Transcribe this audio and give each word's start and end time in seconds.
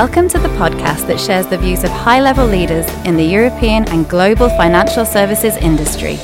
Welcome 0.00 0.30
to 0.30 0.38
the 0.38 0.48
podcast 0.56 1.06
that 1.08 1.20
shares 1.20 1.46
the 1.46 1.58
views 1.58 1.84
of 1.84 1.90
high 1.90 2.22
level 2.22 2.46
leaders 2.46 2.88
in 3.04 3.18
the 3.18 3.22
European 3.22 3.86
and 3.90 4.08
global 4.08 4.48
financial 4.48 5.04
services 5.04 5.58
industry. 5.58 6.18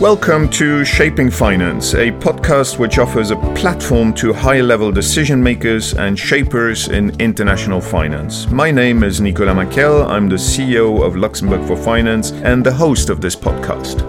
Welcome 0.00 0.48
to 0.50 0.84
Shaping 0.84 1.28
Finance, 1.28 1.94
a 1.94 2.12
podcast 2.12 2.78
which 2.78 2.98
offers 2.98 3.32
a 3.32 3.36
platform 3.56 4.14
to 4.14 4.32
high 4.32 4.60
level 4.60 4.92
decision 4.92 5.42
makers 5.42 5.92
and 5.94 6.16
shapers 6.16 6.86
in 6.86 7.10
international 7.20 7.80
finance. 7.80 8.46
My 8.46 8.70
name 8.70 9.02
is 9.02 9.20
Nicolas 9.20 9.56
Mackel. 9.56 10.06
I'm 10.06 10.28
the 10.28 10.36
CEO 10.36 11.04
of 11.04 11.16
Luxembourg 11.16 11.66
for 11.66 11.76
Finance 11.76 12.30
and 12.30 12.64
the 12.64 12.72
host 12.72 13.10
of 13.10 13.20
this 13.20 13.34
podcast. 13.34 14.06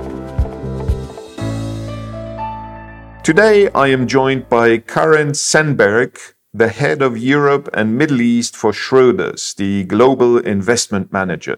Today, 3.23 3.67
I 3.71 3.87
am 3.87 4.05
joined 4.05 4.47
by 4.47 4.77
Karen 4.77 5.33
Sandberg, 5.33 6.19
the 6.53 6.69
head 6.69 7.01
of 7.01 7.17
Europe 7.17 7.69
and 7.73 7.97
Middle 7.97 8.21
East 8.21 8.55
for 8.55 8.71
Schroders, 8.71 9.55
the 9.55 9.83
global 9.85 10.37
investment 10.37 11.11
manager. 11.11 11.57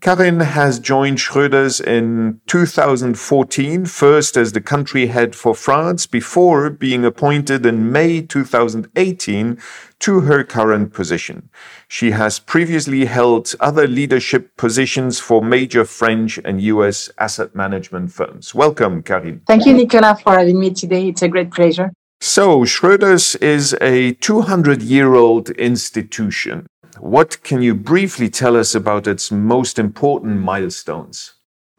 Karin 0.00 0.40
has 0.40 0.78
joined 0.78 1.18
Schroders 1.18 1.78
in 1.78 2.40
2014, 2.46 3.84
first 3.84 4.34
as 4.34 4.52
the 4.52 4.60
country 4.60 5.08
head 5.08 5.36
for 5.36 5.54
France, 5.54 6.06
before 6.06 6.70
being 6.70 7.04
appointed 7.04 7.66
in 7.66 7.92
May 7.92 8.22
2018 8.22 9.58
to 9.98 10.20
her 10.20 10.42
current 10.42 10.94
position. 10.94 11.50
She 11.86 12.12
has 12.12 12.38
previously 12.38 13.04
held 13.04 13.54
other 13.60 13.86
leadership 13.86 14.56
positions 14.56 15.20
for 15.20 15.42
major 15.42 15.84
French 15.84 16.38
and 16.46 16.62
US 16.62 17.10
asset 17.18 17.54
management 17.54 18.10
firms. 18.10 18.54
Welcome, 18.54 19.02
Karin. 19.02 19.42
Thank 19.46 19.66
you, 19.66 19.74
Nicola, 19.74 20.16
for 20.16 20.38
having 20.38 20.58
me 20.58 20.70
today. 20.70 21.08
It's 21.08 21.20
a 21.20 21.28
great 21.28 21.50
pleasure. 21.50 21.92
So, 22.22 22.64
Schroders 22.64 23.34
is 23.40 23.74
a 23.80 24.12
200 24.12 24.82
year 24.82 25.14
old 25.14 25.48
institution. 25.52 26.66
What 26.98 27.42
can 27.42 27.62
you 27.62 27.74
briefly 27.74 28.28
tell 28.28 28.58
us 28.58 28.74
about 28.74 29.06
its 29.06 29.30
most 29.30 29.78
important 29.78 30.40
milestones? 30.40 31.32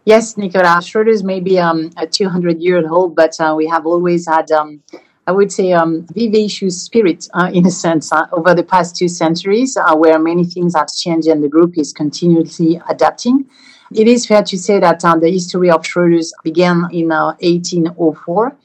Yes, 0.03 0.38
Nicola. 0.38 0.81
Schroders 0.81 1.23
may 1.23 1.42
be 1.42 1.59
um, 1.59 1.92
a 1.95 2.08
200 2.08 2.59
year 2.59 2.92
old, 2.92 3.16
but 3.16 3.39
uh, 3.39 3.53
we 3.56 3.67
have 3.67 3.86
always 3.86 4.28
had, 4.28 4.50
um, 4.50 4.81
I 5.28 5.31
would 5.31 5.52
say, 5.52 5.73
um, 5.73 6.08
vivacious 6.11 6.81
spirit 6.81 7.28
uh, 7.36 7.52
in 7.53 7.67
a 7.67 7.72
sense 7.72 8.11
uh, 8.11 8.26
over 8.31 8.55
the 8.55 8.64
past 8.64 8.95
two 8.95 9.09
centuries, 9.09 9.78
uh, 9.78 9.95
where 9.95 10.17
many 10.17 10.44
things 10.44 10.73
have 10.73 10.92
changed 10.92 11.28
and 11.28 11.44
the 11.44 11.50
group 11.50 11.78
is 11.78 11.94
continuously 11.94 12.81
adapting. 12.89 13.45
It 13.94 14.08
is 14.08 14.26
fair 14.26 14.42
to 14.42 14.58
say 14.58 14.80
that 14.80 15.05
uh, 15.05 15.17
the 15.17 15.30
history 15.30 15.70
of 15.70 15.83
Schroders 15.83 16.31
began 16.44 16.88
in 16.92 17.09
1804 17.09 18.48
uh, 18.48 18.55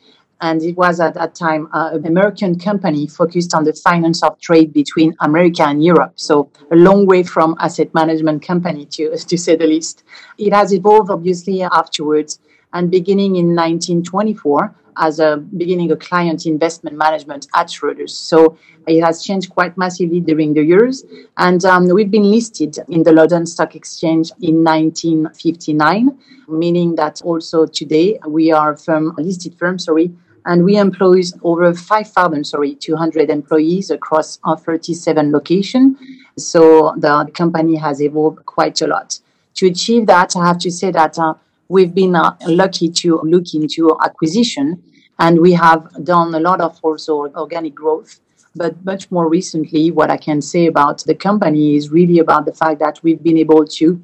and 0.40 0.62
it 0.62 0.76
was 0.76 1.00
at 1.00 1.14
that 1.14 1.34
time 1.34 1.68
uh, 1.72 1.90
an 1.92 2.06
American 2.06 2.58
company 2.58 3.06
focused 3.06 3.54
on 3.54 3.64
the 3.64 3.72
finance 3.72 4.22
of 4.22 4.38
trade 4.40 4.72
between 4.72 5.14
America 5.20 5.62
and 5.62 5.82
Europe. 5.82 6.12
So 6.16 6.50
a 6.70 6.76
long 6.76 7.06
way 7.06 7.22
from 7.22 7.56
asset 7.58 7.92
management 7.94 8.42
company 8.42 8.86
to, 8.86 9.16
to 9.16 9.38
say 9.38 9.56
the 9.56 9.66
least. 9.66 10.04
It 10.38 10.52
has 10.52 10.72
evolved 10.72 11.10
obviously 11.10 11.62
afterwards 11.62 12.38
and 12.72 12.90
beginning 12.90 13.36
in 13.36 13.54
1924 13.54 14.74
as 14.98 15.18
a 15.18 15.36
beginning 15.36 15.90
of 15.92 15.98
client 15.98 16.46
investment 16.46 16.96
management 16.96 17.46
at 17.54 17.68
Schroders. 17.68 18.10
So 18.10 18.58
it 18.86 19.02
has 19.02 19.22
changed 19.22 19.50
quite 19.50 19.76
massively 19.76 20.20
during 20.20 20.54
the 20.54 20.62
years. 20.62 21.04
And 21.36 21.64
um, 21.64 21.88
we've 21.88 22.10
been 22.10 22.30
listed 22.30 22.78
in 22.88 23.02
the 23.02 23.12
London 23.12 23.46
Stock 23.46 23.74
Exchange 23.74 24.30
in 24.40 24.64
1959, 24.64 26.18
meaning 26.48 26.94
that 26.96 27.20
also 27.22 27.66
today 27.66 28.18
we 28.26 28.52
are 28.52 28.72
a 28.72 28.76
firm, 28.76 29.14
a 29.18 29.20
listed 29.20 29.54
firm, 29.58 29.78
sorry, 29.78 30.12
and 30.46 30.64
we 30.64 30.76
employ 30.76 31.20
over 31.42 31.74
5,000, 31.74 32.44
sorry, 32.44 32.76
200 32.76 33.30
employees 33.30 33.90
across 33.90 34.38
our 34.44 34.56
37 34.56 35.32
locations. 35.32 35.98
So 36.38 36.94
the 36.96 37.28
company 37.34 37.76
has 37.76 38.00
evolved 38.00 38.46
quite 38.46 38.80
a 38.80 38.86
lot. 38.86 39.18
To 39.56 39.66
achieve 39.66 40.06
that, 40.06 40.36
I 40.36 40.46
have 40.46 40.58
to 40.58 40.70
say 40.70 40.92
that 40.92 41.18
uh, 41.18 41.34
we've 41.68 41.94
been 41.94 42.14
uh, 42.14 42.36
lucky 42.46 42.88
to 42.90 43.20
look 43.22 43.54
into 43.54 43.96
acquisition, 44.04 44.82
and 45.18 45.40
we 45.40 45.52
have 45.52 46.04
done 46.04 46.32
a 46.34 46.40
lot 46.40 46.60
of 46.60 46.78
also 46.82 47.26
organic 47.34 47.74
growth. 47.74 48.20
But 48.54 48.84
much 48.84 49.10
more 49.10 49.28
recently, 49.28 49.90
what 49.90 50.10
I 50.10 50.16
can 50.16 50.40
say 50.40 50.66
about 50.66 51.02
the 51.04 51.14
company 51.14 51.74
is 51.74 51.90
really 51.90 52.20
about 52.20 52.46
the 52.46 52.52
fact 52.52 52.78
that 52.80 53.00
we've 53.02 53.22
been 53.22 53.36
able 53.36 53.64
to 53.64 54.00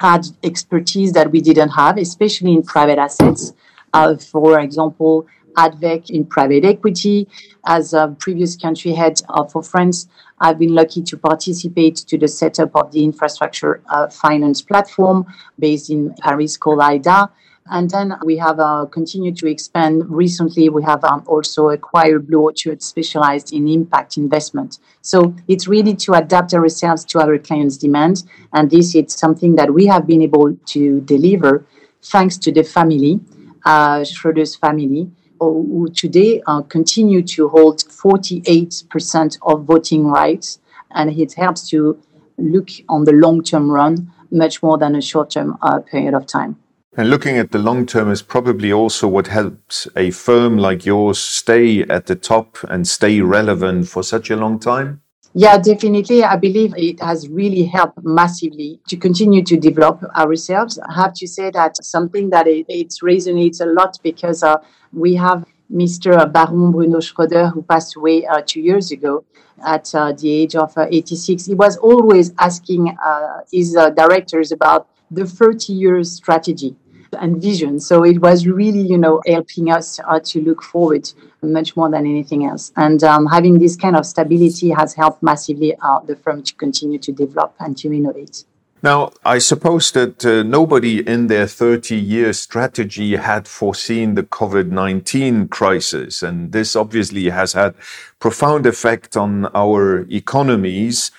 add 0.00 0.26
expertise 0.42 1.12
that 1.12 1.30
we 1.30 1.40
didn't 1.40 1.70
have, 1.70 1.98
especially 1.98 2.54
in 2.54 2.62
private 2.62 2.98
assets. 2.98 3.52
Uh, 3.92 4.16
for 4.16 4.58
example, 4.58 5.26
Adveq 5.56 6.10
in 6.10 6.24
private 6.26 6.64
equity. 6.64 7.28
As 7.66 7.94
a 7.94 8.14
previous 8.18 8.56
country 8.56 8.92
head 8.92 9.20
for 9.50 9.62
France, 9.62 10.08
I've 10.40 10.58
been 10.58 10.74
lucky 10.74 11.02
to 11.02 11.16
participate 11.16 11.96
to 11.96 12.18
the 12.18 12.28
setup 12.28 12.74
of 12.74 12.92
the 12.92 13.04
infrastructure 13.04 13.82
uh, 13.88 14.08
finance 14.08 14.60
platform 14.62 15.26
based 15.58 15.90
in 15.90 16.14
Paris 16.20 16.56
called 16.56 16.80
IDA. 16.80 17.30
And 17.70 17.88
then 17.88 18.14
we 18.22 18.36
have 18.36 18.60
uh, 18.60 18.84
continued 18.90 19.38
to 19.38 19.46
expand. 19.46 20.04
Recently, 20.10 20.68
we 20.68 20.82
have 20.82 21.02
um, 21.02 21.24
also 21.26 21.70
acquired 21.70 22.26
BlueOrchard 22.26 22.82
specialized 22.82 23.54
in 23.54 23.66
impact 23.68 24.18
investment. 24.18 24.80
So 25.00 25.34
it's 25.48 25.66
really 25.66 25.94
to 25.94 26.12
adapt 26.12 26.52
ourselves 26.52 27.06
to 27.06 27.20
our 27.20 27.38
clients' 27.38 27.78
demand. 27.78 28.24
And 28.52 28.70
this 28.70 28.94
is 28.94 29.14
something 29.14 29.56
that 29.56 29.72
we 29.72 29.86
have 29.86 30.06
been 30.06 30.20
able 30.20 30.54
to 30.66 31.00
deliver 31.00 31.64
thanks 32.02 32.36
to 32.38 32.52
the 32.52 32.62
family, 32.62 33.20
uh, 33.64 34.00
Schroders 34.00 34.58
family, 34.58 35.10
who 35.52 35.88
today 35.90 36.42
uh, 36.46 36.62
continue 36.62 37.22
to 37.22 37.48
hold 37.48 37.78
48% 37.78 39.38
of 39.42 39.64
voting 39.64 40.06
rights, 40.06 40.58
and 40.92 41.10
it 41.10 41.34
helps 41.34 41.68
to 41.70 42.00
look 42.38 42.68
on 42.88 43.04
the 43.04 43.12
long 43.12 43.42
term 43.42 43.70
run 43.70 44.12
much 44.30 44.62
more 44.62 44.78
than 44.78 44.96
a 44.96 45.02
short 45.02 45.30
term 45.30 45.56
uh, 45.62 45.80
period 45.80 46.14
of 46.14 46.26
time. 46.26 46.56
And 46.96 47.10
looking 47.10 47.38
at 47.38 47.50
the 47.50 47.58
long 47.58 47.86
term 47.86 48.10
is 48.10 48.22
probably 48.22 48.72
also 48.72 49.08
what 49.08 49.26
helps 49.26 49.88
a 49.96 50.10
firm 50.12 50.58
like 50.58 50.86
yours 50.86 51.18
stay 51.18 51.82
at 51.82 52.06
the 52.06 52.14
top 52.14 52.58
and 52.68 52.86
stay 52.86 53.20
relevant 53.20 53.88
for 53.88 54.04
such 54.04 54.30
a 54.30 54.36
long 54.36 54.60
time. 54.60 55.00
Yeah, 55.36 55.58
definitely. 55.58 56.22
I 56.22 56.36
believe 56.36 56.74
it 56.76 57.00
has 57.02 57.28
really 57.28 57.64
helped 57.64 57.98
massively 58.04 58.80
to 58.88 58.96
continue 58.96 59.42
to 59.44 59.56
develop 59.56 60.00
ourselves. 60.16 60.78
I 60.78 60.92
have 60.94 61.12
to 61.14 61.26
say 61.26 61.50
that 61.50 61.84
something 61.84 62.30
that 62.30 62.46
it, 62.46 62.66
it 62.68 62.90
resonates 63.02 63.60
a 63.60 63.66
lot 63.66 63.98
because 64.04 64.44
uh, 64.44 64.58
we 64.92 65.16
have 65.16 65.44
Mr. 65.68 66.24
Baron 66.32 66.70
Bruno 66.70 67.00
Schroder, 67.00 67.48
who 67.48 67.62
passed 67.62 67.96
away 67.96 68.24
uh, 68.26 68.42
two 68.46 68.60
years 68.60 68.92
ago 68.92 69.24
at 69.66 69.92
uh, 69.94 70.12
the 70.12 70.30
age 70.30 70.54
of 70.54 70.76
uh, 70.78 70.86
86. 70.88 71.46
He 71.46 71.54
was 71.54 71.76
always 71.78 72.32
asking 72.38 72.96
uh, 73.04 73.40
his 73.52 73.74
uh, 73.76 73.90
directors 73.90 74.52
about 74.52 74.88
the 75.10 75.26
30 75.26 75.72
years 75.72 76.12
strategy 76.12 76.76
and 77.14 77.40
vision. 77.40 77.80
So 77.80 78.04
it 78.04 78.20
was 78.20 78.46
really, 78.46 78.80
you 78.80 78.98
know, 78.98 79.22
helping 79.26 79.70
us 79.70 80.00
uh, 80.06 80.20
to 80.24 80.40
look 80.40 80.62
forward 80.62 81.10
much 81.42 81.76
more 81.76 81.90
than 81.90 82.06
anything 82.06 82.46
else. 82.46 82.72
And 82.76 83.02
um, 83.04 83.26
having 83.26 83.58
this 83.58 83.76
kind 83.76 83.96
of 83.96 84.06
stability 84.06 84.70
has 84.70 84.94
helped 84.94 85.22
massively 85.22 85.76
uh, 85.82 86.00
the 86.00 86.16
firm 86.16 86.42
to 86.42 86.54
continue 86.54 86.98
to 86.98 87.12
develop 87.12 87.54
and 87.60 87.76
to 87.78 87.92
innovate. 87.92 88.44
Now, 88.82 89.12
I 89.24 89.38
suppose 89.38 89.92
that 89.92 90.26
uh, 90.26 90.42
nobody 90.42 91.00
in 91.08 91.28
their 91.28 91.46
30 91.46 91.96
year 91.96 92.34
strategy 92.34 93.16
had 93.16 93.48
foreseen 93.48 94.14
the 94.14 94.24
COVID 94.24 94.68
19 94.68 95.48
crisis. 95.48 96.22
And 96.22 96.52
this 96.52 96.76
obviously 96.76 97.30
has 97.30 97.54
had 97.54 97.74
profound 98.18 98.66
effect 98.66 99.16
on 99.16 99.46
our 99.54 100.06
economies 100.10 101.10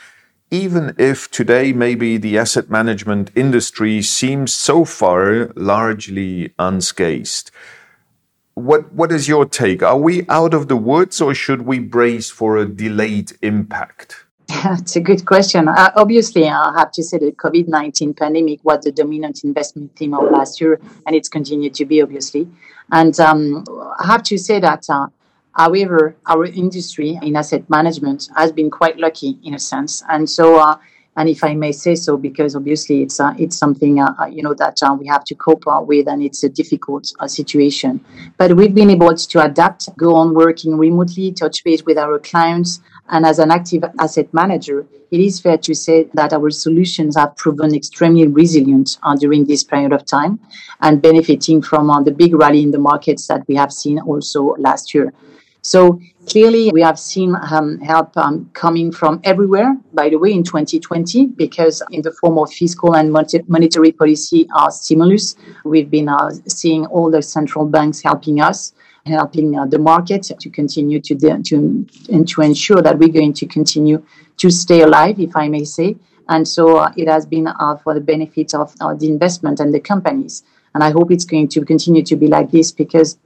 even 0.56 0.96
if 0.98 1.30
today 1.32 1.74
maybe 1.74 2.18
the 2.18 2.38
asset 2.38 2.70
management 2.70 3.30
industry 3.36 4.02
seems 4.02 4.54
so 4.54 4.86
far 4.86 5.52
largely 5.56 6.54
unscathed. 6.58 7.52
What, 8.54 8.94
what 8.94 9.12
is 9.12 9.28
your 9.28 9.46
take? 9.46 9.84
Are 9.84 9.98
we 9.98 10.26
out 10.30 10.54
of 10.54 10.70
the 10.70 10.78
woods 10.78 11.20
or 11.20 11.34
should 11.34 11.64
we 11.64 11.80
brace 11.80 12.30
for 12.30 12.56
a 12.58 12.66
delayed 12.66 13.34
impact? 13.42 14.24
That's 14.64 14.96
a 14.96 15.02
good 15.02 15.26
question. 15.26 15.68
Uh, 15.68 15.92
obviously, 15.98 16.48
I 16.48 16.74
have 16.78 16.92
to 16.94 17.04
say 17.04 17.18
the 17.18 17.34
COVID 17.34 17.68
19 17.68 18.14
pandemic 18.14 18.64
was 18.64 18.86
the 18.86 18.94
dominant 18.94 19.44
investment 19.44 19.94
theme 19.98 20.14
of 20.14 20.32
last 20.32 20.62
year, 20.62 20.80
and 21.06 21.16
it's 21.16 21.28
continued 21.28 21.74
to 21.74 21.86
be, 21.86 22.02
obviously. 22.02 22.48
And 22.92 23.20
um, 23.20 23.66
I 24.00 24.06
have 24.06 24.24
to 24.24 24.38
say 24.38 24.60
that 24.60 24.86
uh, 24.88 25.08
However, 25.56 26.16
our 26.28 26.46
industry 26.46 27.18
in 27.22 27.36
asset 27.36 27.70
management 27.70 28.30
has 28.36 28.52
been 28.52 28.70
quite 28.70 28.98
lucky 28.98 29.40
in 29.44 29.54
a 29.54 29.60
sense, 29.60 30.04
and 30.10 30.30
so. 30.30 30.60
Uh, 30.60 30.78
and 31.18 31.30
if 31.30 31.44
I 31.44 31.54
may 31.54 31.72
say 31.72 31.96
so, 31.96 32.18
because 32.18 32.56
obviously 32.56 33.02
it's 33.02 33.20
uh, 33.20 33.34
it's 33.38 33.56
something 33.58 34.02
uh, 34.02 34.14
uh 34.20 34.26
you 34.26 34.44
know 34.44 34.54
that 34.56 34.78
uh, 34.84 34.96
we 35.00 35.08
have 35.08 35.24
to 35.26 35.36
cope 35.36 35.66
uh, 35.68 35.82
with, 35.82 36.08
and 36.08 36.22
it's 36.22 36.44
a 36.44 36.50
difficult 36.50 37.12
uh, 37.20 37.28
situation. 37.28 38.04
But 38.38 38.56
we've 38.56 38.76
been 38.76 38.90
able 38.90 39.16
to 39.16 39.44
adapt, 39.44 39.96
go 39.98 40.16
on 40.16 40.34
working 40.34 40.78
remotely, 40.78 41.32
touch 41.32 41.64
base 41.64 41.86
with 41.86 41.98
our 41.98 42.20
clients, 42.20 42.82
and 43.10 43.26
as 43.26 43.40
an 43.40 43.52
active 43.52 43.86
asset 43.98 44.34
manager, 44.34 44.86
it 45.12 45.20
is 45.22 45.40
fair 45.40 45.58
to 45.60 45.74
say 45.74 46.10
that 46.16 46.34
our 46.34 46.50
solutions 46.50 47.16
have 47.16 47.38
proven 47.38 47.74
extremely 47.74 48.28
resilient 48.28 48.98
during 49.20 49.46
this 49.46 49.64
period 49.64 49.94
of 49.94 50.06
time, 50.06 50.40
and 50.82 51.02
benefiting 51.02 51.62
from 51.62 51.88
the 52.04 52.12
big 52.12 52.36
rally 52.36 52.62
in 52.62 52.72
the 52.72 52.80
markets 52.80 53.28
that 53.28 53.48
we 53.48 53.56
have 53.56 53.72
seen 53.72 54.00
also 54.00 54.56
last 54.58 54.94
year. 54.94 55.14
So 55.66 56.00
clearly, 56.28 56.70
we 56.72 56.82
have 56.82 57.00
seen 57.00 57.36
um, 57.50 57.80
help 57.80 58.16
um, 58.18 58.52
coming 58.54 58.92
from 58.92 59.20
everywhere, 59.24 59.76
by 59.96 60.10
the 60.10 60.18
way, 60.18 60.32
in 60.32 60.44
2020, 60.44 61.26
because 61.26 61.82
in 61.90 62.04
the 62.04 62.12
form 62.12 62.38
of 62.38 62.54
fiscal 62.54 62.96
and 62.96 63.12
monetary 63.12 63.92
policy 63.92 64.48
uh, 64.56 64.70
stimulus, 64.70 65.36
we've 65.64 65.90
been 65.90 66.08
uh, 66.08 66.30
seeing 66.48 66.86
all 66.86 67.10
the 67.10 67.20
central 67.20 67.66
banks 67.66 68.00
helping 68.00 68.42
us 68.42 68.74
helping 69.08 69.58
uh, 69.58 69.66
the 69.66 69.80
market 69.80 70.24
to 70.40 70.50
continue 70.52 71.00
to, 71.00 71.16
de- 71.16 71.42
to 71.44 71.86
and 72.10 72.28
to 72.28 72.42
ensure 72.42 72.82
that 72.82 72.98
we're 73.00 73.10
going 73.10 73.34
to 73.34 73.48
continue 73.48 74.04
to 74.38 74.52
stay 74.52 74.82
alive, 74.82 75.20
if 75.20 75.36
I 75.36 75.48
may 75.48 75.64
say. 75.64 75.96
And 76.30 76.48
so 76.48 76.78
uh, 76.78 76.92
it 76.96 77.08
has 77.08 77.26
been 77.26 77.48
uh, 77.48 77.78
for 77.78 77.96
the 77.96 78.02
benefit 78.02 78.54
of 78.54 78.76
uh, 78.82 78.94
the 78.94 79.08
investment 79.08 79.60
and 79.60 79.74
the 79.74 79.80
companies. 79.80 80.44
And 80.76 80.84
I 80.84 80.92
hope 80.92 81.10
it's 81.10 81.24
going 81.24 81.48
to 81.50 81.64
continue 81.64 82.04
to 82.04 82.16
be 82.18 82.28
like 82.28 82.52
this 82.52 82.72
because 82.72 83.18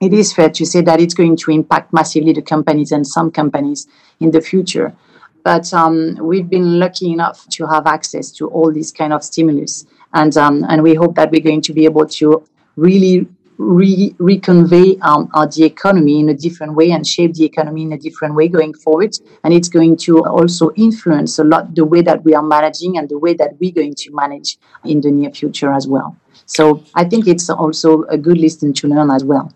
it 0.00 0.12
is 0.12 0.32
fair 0.32 0.50
to 0.50 0.66
say 0.66 0.82
that 0.82 1.00
it's 1.00 1.14
going 1.14 1.36
to 1.36 1.50
impact 1.50 1.92
massively 1.92 2.32
the 2.32 2.42
companies 2.42 2.92
and 2.92 3.06
some 3.06 3.30
companies 3.30 3.86
in 4.20 4.30
the 4.30 4.40
future. 4.40 4.94
But 5.42 5.72
um, 5.72 6.16
we've 6.20 6.48
been 6.48 6.78
lucky 6.78 7.12
enough 7.12 7.46
to 7.50 7.66
have 7.66 7.86
access 7.86 8.30
to 8.32 8.48
all 8.48 8.72
these 8.72 8.90
kind 8.90 9.12
of 9.12 9.22
stimulus, 9.22 9.86
and 10.12 10.36
um, 10.36 10.64
and 10.68 10.82
we 10.82 10.94
hope 10.94 11.14
that 11.14 11.30
we're 11.30 11.40
going 11.40 11.62
to 11.62 11.72
be 11.72 11.84
able 11.84 12.06
to 12.06 12.44
really 12.76 13.26
re- 13.58 14.14
reconvey 14.18 15.00
um, 15.02 15.30
the 15.54 15.64
economy 15.64 16.20
in 16.20 16.28
a 16.28 16.34
different 16.34 16.74
way 16.74 16.90
and 16.90 17.06
shape 17.06 17.34
the 17.34 17.44
economy 17.44 17.82
in 17.82 17.92
a 17.92 17.98
different 17.98 18.34
way 18.34 18.48
going 18.48 18.74
forward. 18.74 19.16
And 19.44 19.54
it's 19.54 19.68
going 19.68 19.96
to 19.98 20.24
also 20.24 20.72
influence 20.76 21.38
a 21.38 21.44
lot 21.44 21.74
the 21.74 21.84
way 21.84 22.02
that 22.02 22.24
we 22.24 22.34
are 22.34 22.42
managing 22.42 22.98
and 22.98 23.08
the 23.08 23.18
way 23.18 23.34
that 23.34 23.58
we're 23.60 23.72
going 23.72 23.94
to 23.94 24.10
manage 24.12 24.58
in 24.84 25.00
the 25.00 25.10
near 25.10 25.30
future 25.30 25.72
as 25.72 25.86
well. 25.86 26.16
So 26.46 26.84
I 26.94 27.04
think 27.04 27.26
it's 27.26 27.50
also 27.50 28.02
a 28.04 28.18
good 28.18 28.38
lesson 28.38 28.72
to 28.74 28.88
learn 28.88 29.10
as 29.10 29.24
well. 29.24 29.52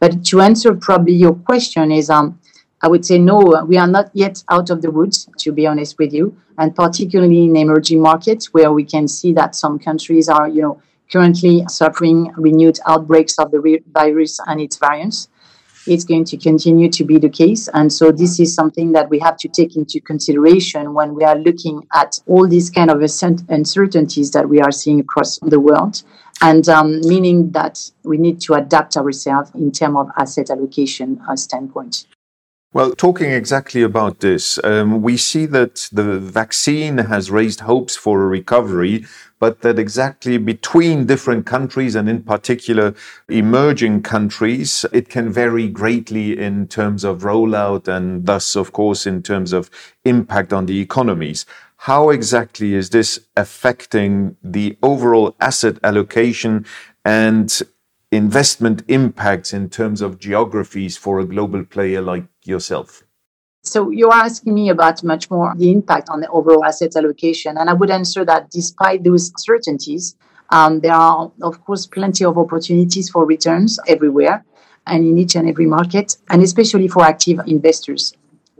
But 0.00 0.24
to 0.26 0.40
answer 0.40 0.74
probably 0.74 1.14
your 1.14 1.34
question 1.34 1.90
is, 1.92 2.10
um, 2.10 2.38
I 2.82 2.88
would 2.88 3.06
say 3.06 3.18
no, 3.18 3.64
we 3.66 3.78
are 3.78 3.86
not 3.86 4.10
yet 4.12 4.44
out 4.50 4.68
of 4.68 4.82
the 4.82 4.90
woods, 4.90 5.28
to 5.38 5.52
be 5.52 5.66
honest 5.66 5.98
with 5.98 6.12
you, 6.12 6.36
and 6.58 6.74
particularly 6.76 7.44
in 7.44 7.56
emerging 7.56 8.02
markets 8.02 8.52
where 8.52 8.72
we 8.72 8.84
can 8.84 9.08
see 9.08 9.32
that 9.32 9.54
some 9.54 9.78
countries 9.78 10.28
are, 10.28 10.48
you 10.48 10.60
know, 10.62 10.82
currently 11.10 11.64
suffering 11.68 12.32
renewed 12.36 12.78
outbreaks 12.86 13.38
of 13.38 13.50
the 13.50 13.80
virus 13.92 14.38
and 14.46 14.60
its 14.60 14.76
variants. 14.76 15.28
It's 15.86 16.04
going 16.04 16.24
to 16.24 16.36
continue 16.36 16.88
to 16.90 17.04
be 17.04 17.18
the 17.18 17.28
case. 17.28 17.68
And 17.68 17.92
so 17.92 18.10
this 18.10 18.40
is 18.40 18.54
something 18.54 18.92
that 18.92 19.10
we 19.10 19.18
have 19.18 19.36
to 19.38 19.48
take 19.48 19.76
into 19.76 20.00
consideration 20.00 20.94
when 20.94 21.14
we 21.14 21.24
are 21.24 21.36
looking 21.36 21.86
at 21.92 22.18
all 22.26 22.48
these 22.48 22.70
kind 22.70 22.90
of 22.90 23.00
uncertainties 23.00 24.30
that 24.30 24.48
we 24.48 24.60
are 24.60 24.72
seeing 24.72 25.00
across 25.00 25.38
the 25.40 25.60
world. 25.60 26.02
And 26.40 26.68
um, 26.68 27.00
meaning 27.00 27.50
that 27.52 27.90
we 28.02 28.18
need 28.18 28.40
to 28.42 28.54
adapt 28.54 28.96
ourselves 28.96 29.50
in 29.54 29.72
terms 29.72 29.96
of 29.96 30.10
asset 30.16 30.50
allocation 30.50 31.20
uh, 31.28 31.36
standpoint. 31.36 32.06
Well, 32.74 32.90
talking 32.90 33.30
exactly 33.30 33.82
about 33.82 34.18
this, 34.18 34.58
um, 34.64 35.00
we 35.00 35.16
see 35.16 35.46
that 35.46 35.88
the 35.92 36.18
vaccine 36.18 36.98
has 36.98 37.30
raised 37.30 37.60
hopes 37.60 37.94
for 37.94 38.20
a 38.20 38.26
recovery, 38.26 39.06
but 39.38 39.60
that 39.60 39.78
exactly 39.78 40.38
between 40.38 41.06
different 41.06 41.46
countries 41.46 41.94
and 41.94 42.08
in 42.08 42.24
particular 42.24 42.92
emerging 43.28 44.02
countries, 44.02 44.84
it 44.92 45.08
can 45.08 45.32
vary 45.32 45.68
greatly 45.68 46.36
in 46.36 46.66
terms 46.66 47.04
of 47.04 47.22
rollout 47.22 47.86
and 47.86 48.26
thus, 48.26 48.56
of 48.56 48.72
course, 48.72 49.06
in 49.06 49.22
terms 49.22 49.52
of 49.52 49.70
impact 50.04 50.52
on 50.52 50.66
the 50.66 50.80
economies. 50.80 51.46
How 51.84 52.08
exactly 52.08 52.72
is 52.72 52.88
this 52.88 53.20
affecting 53.36 54.38
the 54.42 54.78
overall 54.82 55.36
asset 55.38 55.76
allocation 55.84 56.64
and 57.04 57.60
investment 58.10 58.82
impacts 58.88 59.52
in 59.52 59.68
terms 59.68 60.00
of 60.00 60.18
geographies 60.18 60.96
for 60.96 61.20
a 61.20 61.26
global 61.26 61.62
player 61.62 62.00
like 62.00 62.24
yourself? 62.42 63.02
So 63.64 63.90
you're 63.90 64.14
asking 64.14 64.54
me 64.54 64.70
about 64.70 65.04
much 65.04 65.30
more 65.30 65.52
the 65.58 65.70
impact 65.70 66.08
on 66.08 66.20
the 66.20 66.28
overall 66.30 66.64
asset 66.64 66.96
allocation. 66.96 67.58
And 67.58 67.68
I 67.68 67.74
would 67.74 67.90
answer 67.90 68.24
that 68.24 68.50
despite 68.50 69.04
those 69.04 69.28
uncertainties, 69.28 70.16
um, 70.48 70.80
there 70.80 70.94
are, 70.94 71.30
of 71.42 71.62
course, 71.66 71.86
plenty 71.86 72.24
of 72.24 72.38
opportunities 72.38 73.10
for 73.10 73.26
returns 73.26 73.78
everywhere 73.86 74.42
and 74.86 75.04
in 75.04 75.18
each 75.18 75.36
and 75.36 75.46
every 75.46 75.66
market, 75.66 76.16
and 76.30 76.42
especially 76.42 76.88
for 76.88 77.02
active 77.02 77.40
investors 77.46 78.14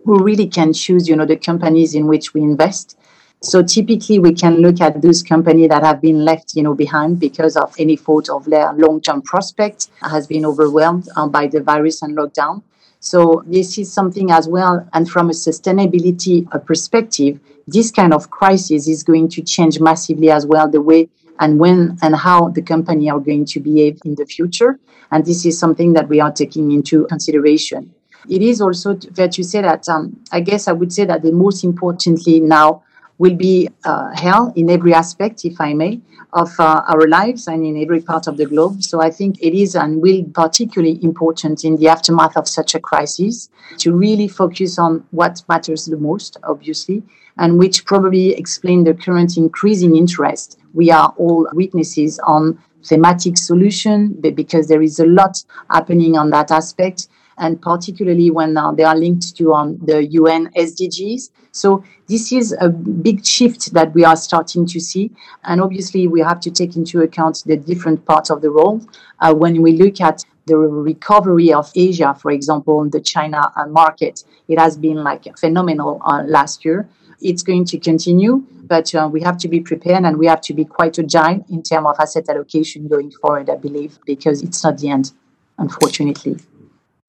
who 0.04 0.22
really 0.22 0.46
can 0.46 0.74
choose, 0.74 1.08
you 1.08 1.16
know, 1.16 1.24
the 1.24 1.38
companies 1.38 1.94
in 1.94 2.06
which 2.06 2.34
we 2.34 2.42
invest 2.42 2.98
so 3.44 3.62
typically 3.62 4.18
we 4.18 4.32
can 4.32 4.56
look 4.56 4.80
at 4.80 5.02
those 5.02 5.22
companies 5.22 5.68
that 5.68 5.82
have 5.82 6.00
been 6.00 6.24
left, 6.24 6.56
you 6.56 6.62
know, 6.62 6.74
behind 6.74 7.20
because 7.20 7.56
of 7.56 7.74
any 7.78 7.96
fault 7.96 8.28
of 8.30 8.44
their 8.46 8.72
long-term 8.72 9.22
prospect 9.22 9.88
has 10.00 10.26
been 10.26 10.46
overwhelmed 10.46 11.08
um, 11.16 11.30
by 11.30 11.46
the 11.46 11.60
virus 11.60 12.02
and 12.02 12.16
lockdown. 12.16 12.62
So 13.00 13.42
this 13.46 13.76
is 13.76 13.92
something 13.92 14.30
as 14.30 14.48
well. 14.48 14.88
And 14.94 15.10
from 15.10 15.28
a 15.28 15.34
sustainability 15.34 16.48
uh, 16.52 16.58
perspective, 16.58 17.38
this 17.66 17.90
kind 17.90 18.14
of 18.14 18.30
crisis 18.30 18.88
is 18.88 19.02
going 19.02 19.28
to 19.30 19.42
change 19.42 19.78
massively 19.78 20.30
as 20.30 20.46
well 20.46 20.70
the 20.70 20.80
way 20.80 21.08
and 21.38 21.58
when 21.58 21.98
and 22.00 22.16
how 22.16 22.48
the 22.48 22.62
company 22.62 23.10
are 23.10 23.20
going 23.20 23.44
to 23.44 23.60
behave 23.60 23.98
in 24.06 24.14
the 24.14 24.24
future. 24.24 24.78
And 25.10 25.24
this 25.26 25.44
is 25.44 25.58
something 25.58 25.92
that 25.92 26.08
we 26.08 26.20
are 26.20 26.32
taking 26.32 26.72
into 26.72 27.04
consideration. 27.06 27.92
It 28.28 28.40
is 28.40 28.62
also 28.62 28.98
fair 29.14 29.28
to 29.28 29.44
say 29.44 29.60
that 29.60 29.86
um, 29.88 30.18
I 30.32 30.40
guess 30.40 30.66
I 30.66 30.72
would 30.72 30.92
say 30.92 31.04
that 31.04 31.22
the 31.22 31.32
most 31.32 31.62
importantly 31.62 32.40
now 32.40 32.82
will 33.18 33.34
be 33.34 33.68
uh, 33.84 34.08
held 34.14 34.56
in 34.56 34.70
every 34.70 34.92
aspect, 34.92 35.44
if 35.44 35.60
I 35.60 35.72
may, 35.72 36.00
of 36.32 36.50
uh, 36.58 36.82
our 36.88 37.06
lives 37.06 37.46
and 37.46 37.64
in 37.64 37.80
every 37.80 38.00
part 38.00 38.26
of 38.26 38.36
the 38.36 38.46
globe. 38.46 38.82
So 38.82 39.00
I 39.00 39.10
think 39.10 39.40
it 39.40 39.54
is 39.54 39.76
and 39.76 40.02
will 40.02 40.22
be 40.22 40.30
particularly 40.32 41.02
important 41.02 41.64
in 41.64 41.76
the 41.76 41.88
aftermath 41.88 42.36
of 42.36 42.48
such 42.48 42.74
a 42.74 42.80
crisis 42.80 43.48
to 43.78 43.94
really 43.94 44.26
focus 44.26 44.78
on 44.78 45.04
what 45.12 45.42
matters 45.48 45.86
the 45.86 45.96
most, 45.96 46.36
obviously, 46.42 47.02
and 47.38 47.58
which 47.58 47.84
probably 47.84 48.34
explain 48.34 48.84
the 48.84 48.94
current 48.94 49.36
increasing 49.36 49.96
interest. 49.96 50.58
We 50.72 50.90
are 50.90 51.14
all 51.16 51.48
witnesses 51.52 52.18
on 52.26 52.58
thematic 52.84 53.38
solution 53.38 54.12
because 54.20 54.68
there 54.68 54.82
is 54.82 54.98
a 54.98 55.06
lot 55.06 55.42
happening 55.70 56.16
on 56.16 56.30
that 56.30 56.50
aspect 56.50 57.08
and 57.38 57.60
particularly 57.60 58.30
when 58.30 58.56
uh, 58.56 58.72
they 58.72 58.84
are 58.84 58.96
linked 58.96 59.36
to 59.36 59.52
um, 59.52 59.78
the 59.84 60.04
UN 60.06 60.50
SDGs. 60.52 61.30
So 61.52 61.84
this 62.08 62.32
is 62.32 62.54
a 62.60 62.68
big 62.68 63.24
shift 63.24 63.72
that 63.74 63.94
we 63.94 64.04
are 64.04 64.16
starting 64.16 64.66
to 64.66 64.80
see, 64.80 65.10
and 65.44 65.60
obviously 65.60 66.08
we 66.08 66.20
have 66.20 66.40
to 66.40 66.50
take 66.50 66.76
into 66.76 67.00
account 67.02 67.42
the 67.46 67.56
different 67.56 68.04
parts 68.04 68.30
of 68.30 68.42
the 68.42 68.52
world 68.52 68.88
uh, 69.20 69.32
when 69.34 69.62
we 69.62 69.72
look 69.72 70.00
at 70.00 70.24
the 70.46 70.56
recovery 70.56 71.52
of 71.52 71.70
Asia, 71.74 72.14
for 72.14 72.30
example, 72.30 72.88
the 72.90 73.00
China 73.00 73.50
uh, 73.56 73.66
market. 73.66 74.24
It 74.48 74.58
has 74.58 74.76
been 74.76 75.02
like 75.02 75.24
phenomenal 75.38 76.02
uh, 76.04 76.22
last 76.26 76.64
year. 76.64 76.88
It's 77.20 77.42
going 77.42 77.64
to 77.66 77.78
continue, 77.78 78.44
but 78.64 78.94
uh, 78.94 79.08
we 79.10 79.22
have 79.22 79.38
to 79.38 79.48
be 79.48 79.60
prepared 79.60 80.04
and 80.04 80.18
we 80.18 80.26
have 80.26 80.42
to 80.42 80.54
be 80.54 80.64
quite 80.64 80.98
agile 80.98 81.44
in 81.48 81.62
terms 81.62 81.86
of 81.86 81.96
asset 81.98 82.28
allocation 82.28 82.88
going 82.88 83.10
forward, 83.10 83.48
I 83.48 83.56
believe, 83.56 83.98
because 84.04 84.42
it's 84.42 84.62
not 84.62 84.78
the 84.78 84.90
end, 84.90 85.12
unfortunately. 85.58 86.36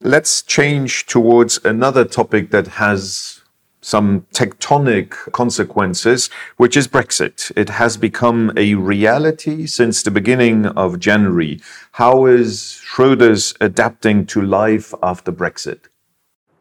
Let's 0.01 0.41
change 0.41 1.05
towards 1.05 1.63
another 1.63 2.03
topic 2.03 2.51
that 2.51 2.67
has 2.67 3.41
some 3.79 4.25
tectonic 4.33 5.11
consequences, 5.31 6.29
which 6.57 6.75
is 6.75 6.85
Brexit. 6.85 7.49
It 7.55 7.69
has 7.69 7.95
become 7.95 8.51
a 8.57 8.75
reality 8.75 9.65
since 9.67 10.03
the 10.03 10.11
beginning 10.11 10.65
of 10.65 10.99
January. 10.99 11.61
How 11.93 12.25
is 12.25 12.81
Schroders 12.85 13.55
adapting 13.61 14.25
to 14.27 14.41
life 14.41 14.93
after 15.01 15.31
Brexit? 15.31 15.87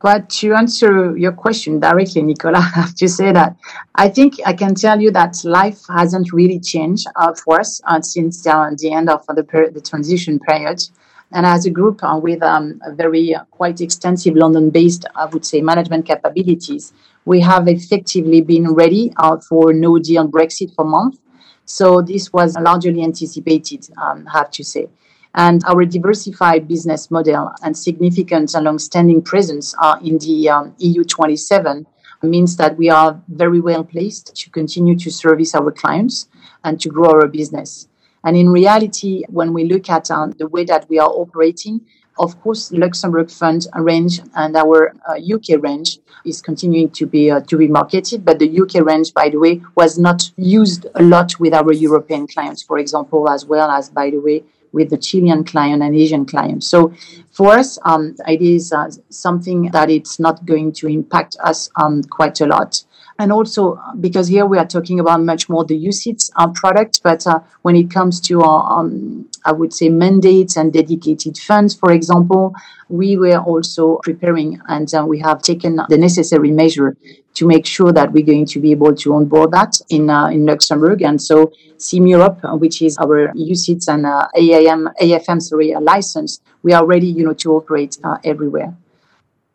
But 0.01 0.31
to 0.41 0.55
answer 0.55 1.17
your 1.17 1.33
question 1.33 1.81
directly, 1.81 2.23
Nicola, 2.23 2.59
I 2.59 2.61
have 2.75 2.95
to 2.97 3.09
say 3.09 3.33
that 3.33 3.57
I 3.97 4.11
think 4.11 4.35
I 4.47 4.53
can 4.53 4.77
tell 4.77 5.01
you 5.01 5.11
that 5.11 5.43
life 5.45 5.81
hasn't 5.89 6.33
really 6.33 6.61
changed 6.61 7.09
uh, 7.17 7.35
for 7.35 7.59
us 7.59 7.81
uh, 7.85 8.01
since 8.01 8.47
uh, 8.47 8.71
the 8.79 8.93
end 8.93 9.11
of 9.11 9.27
the, 9.27 9.43
per- 9.43 9.71
the 9.71 9.81
transition 9.81 10.39
period. 10.39 10.85
And 11.33 11.45
as 11.47 11.67
a 11.67 11.71
group 11.71 12.03
uh, 12.03 12.19
with 12.23 12.43
um, 12.43 12.81
a 12.87 12.93
very 12.93 13.35
uh, 13.35 13.45
quite 13.51 13.81
extensive 13.81 14.37
London 14.37 14.71
based, 14.71 15.05
I 15.17 15.27
would 15.27 15.45
say, 15.45 15.61
management 15.61 16.07
capabilities, 16.07 16.93
we 17.25 17.41
have 17.41 17.67
effectively 17.69 18.41
been 18.41 18.73
ready 18.73 19.13
uh, 19.17 19.39
for 19.39 19.73
no 19.73 19.99
deal 19.99 20.29
Brexit 20.29 20.75
for 20.75 20.85
months. 20.85 21.19
So 21.65 22.03
this 22.03 22.33
was 22.33 22.57
largely 22.59 23.03
anticipated, 23.03 23.89
um, 23.97 24.29
I 24.29 24.39
have 24.39 24.51
to 24.53 24.65
say. 24.65 24.89
And 25.35 25.65
our 25.65 25.85
diversified 25.85 26.69
business 26.69 27.11
model 27.11 27.53
and 27.63 27.77
significant 27.77 28.55
and 28.55 28.65
long-standing 28.65 29.23
presence 29.23 29.75
uh, 29.81 29.97
in 30.03 30.19
the 30.19 30.49
um, 30.49 30.75
EU 30.79 31.03
27 31.03 31.87
means 32.23 32.57
that 32.57 32.77
we 32.77 32.89
are 32.89 33.21
very 33.29 33.61
well 33.61 33.85
placed 33.85 34.35
to 34.37 34.51
continue 34.51 34.97
to 34.97 35.11
service 35.11 35.55
our 35.55 35.71
clients 35.73 36.29
and 36.63 36.81
to 36.81 36.89
grow 36.89 37.11
our 37.11 37.29
business. 37.29 37.89
And 38.25 38.37
in 38.37 38.49
reality, 38.49 39.23
when 39.29 39.53
we 39.53 39.65
look 39.65 39.89
at 39.91 40.11
uh, 40.11 40.29
the 40.39 40.49
way 40.49 40.65
that 40.65 40.89
we 40.89 40.99
are 40.99 41.09
operating, 41.11 41.81
of 42.19 42.41
course, 42.41 42.71
Luxembourg 42.73 43.31
fund 43.31 43.67
range 43.77 44.21
and 44.35 44.57
our 44.57 44.95
uh, 45.09 45.15
UK 45.15 45.61
range 45.61 45.99
is 46.25 46.41
continuing 46.41 46.91
to 46.91 47.07
be 47.07 47.31
uh, 47.31 47.41
to 47.41 47.57
be 47.57 47.67
marketed. 47.67 48.25
But 48.25 48.39
the 48.39 48.61
UK 48.61 48.87
range, 48.87 49.13
by 49.13 49.29
the 49.29 49.39
way, 49.39 49.61
was 49.75 49.99
not 49.99 50.31
used 50.37 50.87
a 50.95 51.03
lot 51.03 51.39
with 51.41 51.53
our 51.53 51.73
European 51.73 52.27
clients, 52.27 52.63
for 52.63 52.79
example, 52.79 53.29
as 53.29 53.45
well 53.47 53.71
as 53.71 53.91
by 53.91 54.11
the 54.11 54.19
way 54.19 54.45
with 54.75 54.91
the 54.91 54.99
Chilean 54.99 55.45
client 55.45 55.83
and 55.83 55.95
Asian 55.95 56.27
client. 56.27 56.65
So 56.65 56.93
for 57.31 57.53
us, 57.53 57.79
um, 57.85 58.17
it 58.27 58.43
is 58.43 58.73
uh, 58.73 58.91
something 59.09 59.71
that 59.71 59.89
it's 59.89 60.19
not 60.19 60.45
going 60.45 60.73
to 60.73 60.89
impact 60.89 61.37
us 61.43 61.71
um, 61.77 62.03
quite 62.03 62.41
a 62.41 62.47
lot. 62.47 62.85
And 63.19 63.31
also 63.31 63.81
because 64.01 64.27
here 64.27 64.45
we 64.45 64.59
are 64.59 64.67
talking 64.67 64.99
about 64.99 65.23
much 65.23 65.49
more 65.49 65.65
the 65.65 65.79
UCITS 65.79 66.33
uh, 66.35 66.49
product, 66.49 67.01
but 67.03 67.27
uh, 67.27 67.41
when 67.63 67.77
it 67.77 67.91
comes 67.91 68.21
to 68.23 68.43
our, 68.43 68.81
um, 68.81 69.31
I 69.45 69.53
would 69.53 69.73
say, 69.73 69.89
mandates 69.89 70.57
and 70.57 70.73
dedicated 70.73 71.39
funds, 71.39 71.75
for 71.75 71.93
example, 71.93 72.55
we 72.89 73.17
were 73.17 73.39
also 73.39 74.01
preparing 74.03 74.61
and 74.69 74.93
uh, 74.93 75.05
we 75.07 75.21
have 75.21 75.43
taken 75.43 75.81
the 75.89 75.97
necessary 75.97 76.51
measure 76.51 76.97
to 77.35 77.47
make 77.47 77.67
sure 77.67 77.93
that 77.93 78.13
we're 78.13 78.25
going 78.25 78.47
to 78.47 78.61
be 78.61 78.73
able 78.73 78.95
to 78.95 79.15
onboard 79.15 79.53
that 79.53 79.81
in 79.91 80.11
uh, 80.11 80.27
in 80.27 80.45
Luxembourg. 80.47 81.03
And 81.03 81.21
so 81.21 81.53
SIM 81.77 82.07
Europe, 82.07 82.41
uh, 82.43 82.57
which 82.57 82.83
is 82.83 82.99
our 82.99 83.29
UCITS 83.35 83.89
and 83.89 84.07
uh, 84.07 84.27
AAM, 84.37 84.93
AFM, 85.01 85.41
sorry, 85.41 85.75
license, 85.81 86.41
we 86.63 86.73
are 86.73 86.85
ready, 86.85 87.07
you 87.07 87.25
know, 87.25 87.35
to 87.35 87.53
operate 87.53 87.99
uh, 88.03 88.19
everywhere. 88.25 88.75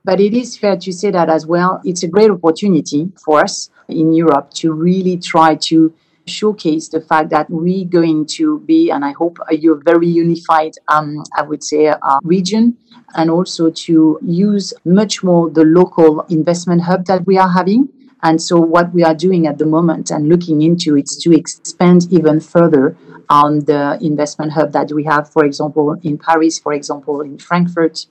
But 0.10 0.20
it 0.20 0.34
is 0.34 0.58
fair 0.58 0.76
to 0.76 0.92
say 0.92 1.12
that 1.12 1.30
as 1.30 1.46
well, 1.46 1.82
it's 1.86 2.02
a 2.02 2.08
great 2.08 2.32
opportunity 2.32 3.12
for 3.24 3.42
us 3.42 3.70
in 3.88 4.12
Europe 4.12 4.50
to 4.56 4.74
really 4.74 5.18
try 5.18 5.54
to 5.70 5.94
showcase 6.26 6.90
the 6.90 7.00
fact 7.00 7.30
that 7.30 7.48
we're 7.48 7.86
going 7.86 8.26
to 8.38 8.58
be, 8.62 8.90
and 8.90 9.06
I 9.06 9.12
hope 9.12 9.38
a 9.48 9.56
very 9.86 10.08
unified, 10.08 10.74
um, 10.88 11.24
I 11.38 11.44
would 11.44 11.64
say, 11.64 11.90
uh, 11.90 12.20
region, 12.24 12.76
and 13.14 13.30
also 13.30 13.70
to 13.70 14.18
use 14.24 14.74
much 14.84 15.22
more 15.24 15.48
the 15.52 15.64
local 15.64 16.22
investment 16.22 16.82
hub 16.82 17.06
that 17.06 17.28
we 17.28 17.38
are 17.38 17.50
having. 17.50 17.88
And 18.24 18.42
so, 18.42 18.60
what 18.60 18.92
we 18.92 19.04
are 19.04 19.14
doing 19.14 19.46
at 19.46 19.60
the 19.60 19.68
moment 19.68 20.10
and 20.10 20.28
looking 20.28 20.64
into 20.64 20.98
is 20.98 21.20
to 21.22 21.38
expand 21.38 22.08
even 22.12 22.40
further 22.40 22.98
on 23.30 23.60
the 23.66 24.00
investment 24.02 24.54
hub 24.54 24.72
that 24.72 24.92
we 24.92 25.04
have, 25.04 25.32
for 25.32 25.46
example, 25.46 25.98
in 26.02 26.18
Paris, 26.18 26.58
for 26.58 26.74
example, 26.74 27.22
in 27.22 27.38
Frankfurt, 27.38 28.08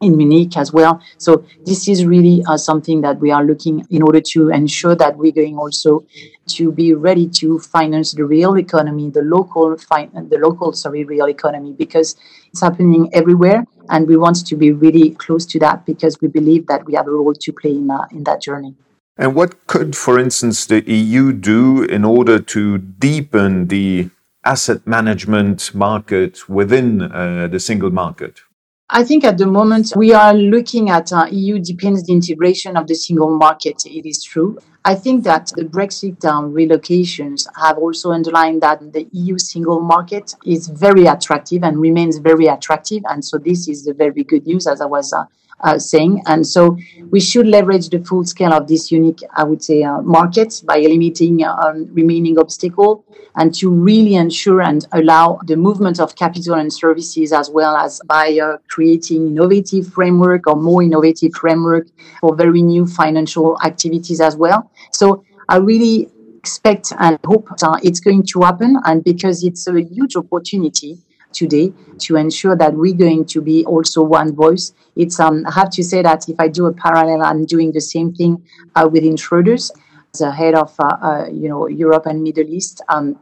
in 0.00 0.16
Munich 0.16 0.56
as 0.56 0.72
well. 0.72 1.00
So 1.18 1.44
this 1.64 1.88
is 1.88 2.04
really 2.04 2.42
uh, 2.48 2.56
something 2.56 3.00
that 3.02 3.18
we 3.18 3.30
are 3.30 3.44
looking 3.44 3.86
in 3.90 4.02
order 4.02 4.20
to 4.32 4.50
ensure 4.50 4.94
that 4.94 5.16
we're 5.16 5.32
going 5.32 5.56
also 5.56 6.04
to 6.48 6.72
be 6.72 6.94
ready 6.94 7.28
to 7.28 7.58
finance 7.58 8.12
the 8.12 8.24
real 8.24 8.56
economy, 8.56 9.10
the 9.10 9.22
local 9.22 9.76
fi- 9.76 10.10
the 10.12 10.38
local 10.38 10.72
sorry 10.72 11.04
real 11.04 11.28
economy 11.28 11.72
because 11.72 12.16
it's 12.50 12.60
happening 12.60 13.10
everywhere, 13.12 13.64
and 13.90 14.06
we 14.06 14.16
want 14.16 14.46
to 14.46 14.56
be 14.56 14.72
really 14.72 15.10
close 15.10 15.44
to 15.46 15.58
that 15.58 15.84
because 15.84 16.20
we 16.20 16.28
believe 16.28 16.66
that 16.68 16.84
we 16.86 16.94
have 16.94 17.06
a 17.06 17.10
role 17.10 17.34
to 17.34 17.52
play 17.52 17.72
in 17.72 17.90
uh, 17.90 18.06
in 18.10 18.24
that 18.24 18.40
journey. 18.40 18.74
And 19.20 19.34
what 19.34 19.66
could, 19.66 19.96
for 19.96 20.16
instance, 20.18 20.64
the 20.66 20.88
EU 20.88 21.32
do 21.32 21.82
in 21.82 22.04
order 22.04 22.38
to 22.38 22.78
deepen 22.78 23.66
the 23.66 24.10
asset 24.44 24.86
management 24.86 25.74
market 25.74 26.48
within 26.48 27.02
uh, 27.02 27.48
the 27.50 27.58
single 27.58 27.90
market? 27.90 28.42
I 28.90 29.04
think 29.04 29.22
at 29.22 29.36
the 29.36 29.46
moment 29.46 29.92
we 29.96 30.14
are 30.14 30.32
looking 30.32 30.88
at 30.88 31.12
uh, 31.12 31.26
EU 31.30 31.58
depends 31.58 32.04
the 32.04 32.14
integration 32.14 32.74
of 32.74 32.86
the 32.86 32.94
single 32.94 33.28
market. 33.28 33.84
It 33.84 34.08
is 34.08 34.24
true. 34.24 34.58
I 34.82 34.94
think 34.94 35.24
that 35.24 35.52
the 35.54 35.64
Brexit 35.64 36.24
um, 36.24 36.54
relocations 36.54 37.46
have 37.62 37.76
also 37.76 38.12
underlined 38.12 38.62
that 38.62 38.94
the 38.94 39.06
EU 39.12 39.36
single 39.36 39.80
market 39.80 40.34
is 40.46 40.68
very 40.68 41.04
attractive 41.04 41.64
and 41.64 41.78
remains 41.78 42.16
very 42.16 42.46
attractive. 42.46 43.02
And 43.10 43.22
so 43.22 43.36
this 43.36 43.68
is 43.68 43.84
the 43.84 43.92
very 43.92 44.24
good 44.24 44.46
news, 44.46 44.66
as 44.66 44.80
I 44.80 44.86
was 44.86 45.12
uh, 45.12 45.24
uh, 45.60 45.78
saying. 45.78 46.22
And 46.26 46.46
so 46.46 46.76
we 47.10 47.20
should 47.20 47.46
leverage 47.46 47.88
the 47.88 47.98
full 48.04 48.24
scale 48.24 48.52
of 48.52 48.68
this 48.68 48.90
unique, 48.90 49.20
I 49.34 49.44
would 49.44 49.62
say, 49.62 49.82
uh, 49.82 50.00
market 50.02 50.62
by 50.64 50.78
eliminating 50.78 51.44
um, 51.44 51.86
remaining 51.92 52.38
obstacle 52.38 53.04
and 53.36 53.54
to 53.54 53.70
really 53.70 54.14
ensure 54.14 54.62
and 54.62 54.86
allow 54.92 55.38
the 55.46 55.56
movement 55.56 56.00
of 56.00 56.16
capital 56.16 56.54
and 56.54 56.72
services 56.72 57.32
as 57.32 57.50
well 57.50 57.76
as 57.76 58.00
by 58.06 58.38
uh, 58.38 58.58
creating 58.68 59.28
innovative 59.28 59.86
framework 59.92 60.46
or 60.46 60.56
more 60.56 60.82
innovative 60.82 61.32
framework 61.34 61.86
for 62.20 62.34
very 62.34 62.62
new 62.62 62.86
financial 62.86 63.56
activities 63.64 64.20
as 64.20 64.36
well. 64.36 64.70
So 64.92 65.24
I 65.48 65.56
really 65.56 66.10
expect 66.36 66.92
and 66.98 67.18
hope 67.24 67.48
that 67.58 67.80
it's 67.82 68.00
going 68.00 68.22
to 68.22 68.42
happen 68.42 68.76
and 68.84 69.02
because 69.04 69.44
it's 69.44 69.66
a 69.66 69.80
huge 69.80 70.16
opportunity 70.16 70.98
today 71.32 71.72
to 71.98 72.16
ensure 72.16 72.56
that 72.56 72.74
we're 72.74 72.94
going 72.94 73.24
to 73.26 73.40
be 73.40 73.64
also 73.64 74.02
one 74.02 74.34
voice. 74.34 74.72
It's 74.96 75.20
um, 75.20 75.44
I 75.46 75.52
have 75.52 75.70
to 75.70 75.84
say 75.84 76.02
that 76.02 76.28
if 76.28 76.38
I 76.38 76.48
do 76.48 76.66
a 76.66 76.72
parallel, 76.72 77.22
I'm 77.22 77.44
doing 77.44 77.72
the 77.72 77.80
same 77.80 78.14
thing 78.14 78.44
uh, 78.74 78.88
within 78.90 79.14
Schroders, 79.16 79.70
the 80.18 80.30
head 80.32 80.54
of 80.54 80.74
uh, 80.78 80.96
uh, 81.02 81.26
you 81.30 81.48
know 81.48 81.68
Europe 81.68 82.06
and 82.06 82.22
Middle 82.22 82.48
East. 82.48 82.80
Um, 82.88 83.18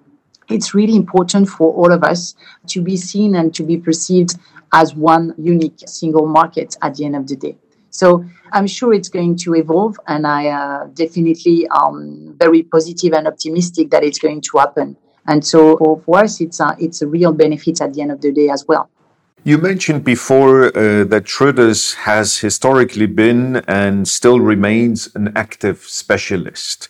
it's 0.48 0.74
really 0.74 0.94
important 0.94 1.48
for 1.48 1.72
all 1.72 1.92
of 1.92 2.04
us 2.04 2.34
to 2.68 2.80
be 2.80 2.96
seen 2.96 3.34
and 3.34 3.52
to 3.54 3.64
be 3.64 3.76
perceived 3.76 4.38
as 4.72 4.94
one 4.94 5.34
unique 5.38 5.80
single 5.86 6.26
market 6.26 6.76
at 6.82 6.94
the 6.94 7.04
end 7.04 7.16
of 7.16 7.26
the 7.26 7.36
day. 7.36 7.56
So 7.90 8.24
I'm 8.52 8.66
sure 8.66 8.92
it's 8.92 9.08
going 9.08 9.36
to 9.38 9.54
evolve, 9.54 9.98
and 10.06 10.26
I 10.26 10.48
uh, 10.48 10.86
definitely 10.86 11.66
um 11.68 12.36
very 12.38 12.62
positive 12.62 13.12
and 13.14 13.26
optimistic 13.26 13.90
that 13.90 14.04
it's 14.04 14.18
going 14.18 14.40
to 14.42 14.58
happen. 14.58 14.96
And 15.28 15.44
so 15.44 15.76
for, 16.04 16.18
us, 16.18 16.40
it's 16.40 16.60
a, 16.60 16.76
it's 16.78 17.02
a 17.02 17.06
real 17.06 17.32
benefit 17.32 17.80
at 17.80 17.94
the 17.94 18.02
end 18.02 18.12
of 18.12 18.20
the 18.20 18.32
day 18.32 18.48
as 18.48 18.64
well. 18.66 18.88
You 19.44 19.58
mentioned 19.58 20.02
before 20.02 20.66
uh, 20.66 21.04
that 21.04 21.24
Schroders 21.24 21.94
has 21.94 22.38
historically 22.38 23.06
been 23.06 23.56
and 23.68 24.08
still 24.08 24.40
remains 24.40 25.08
an 25.14 25.32
active 25.36 25.84
specialist. 25.84 26.88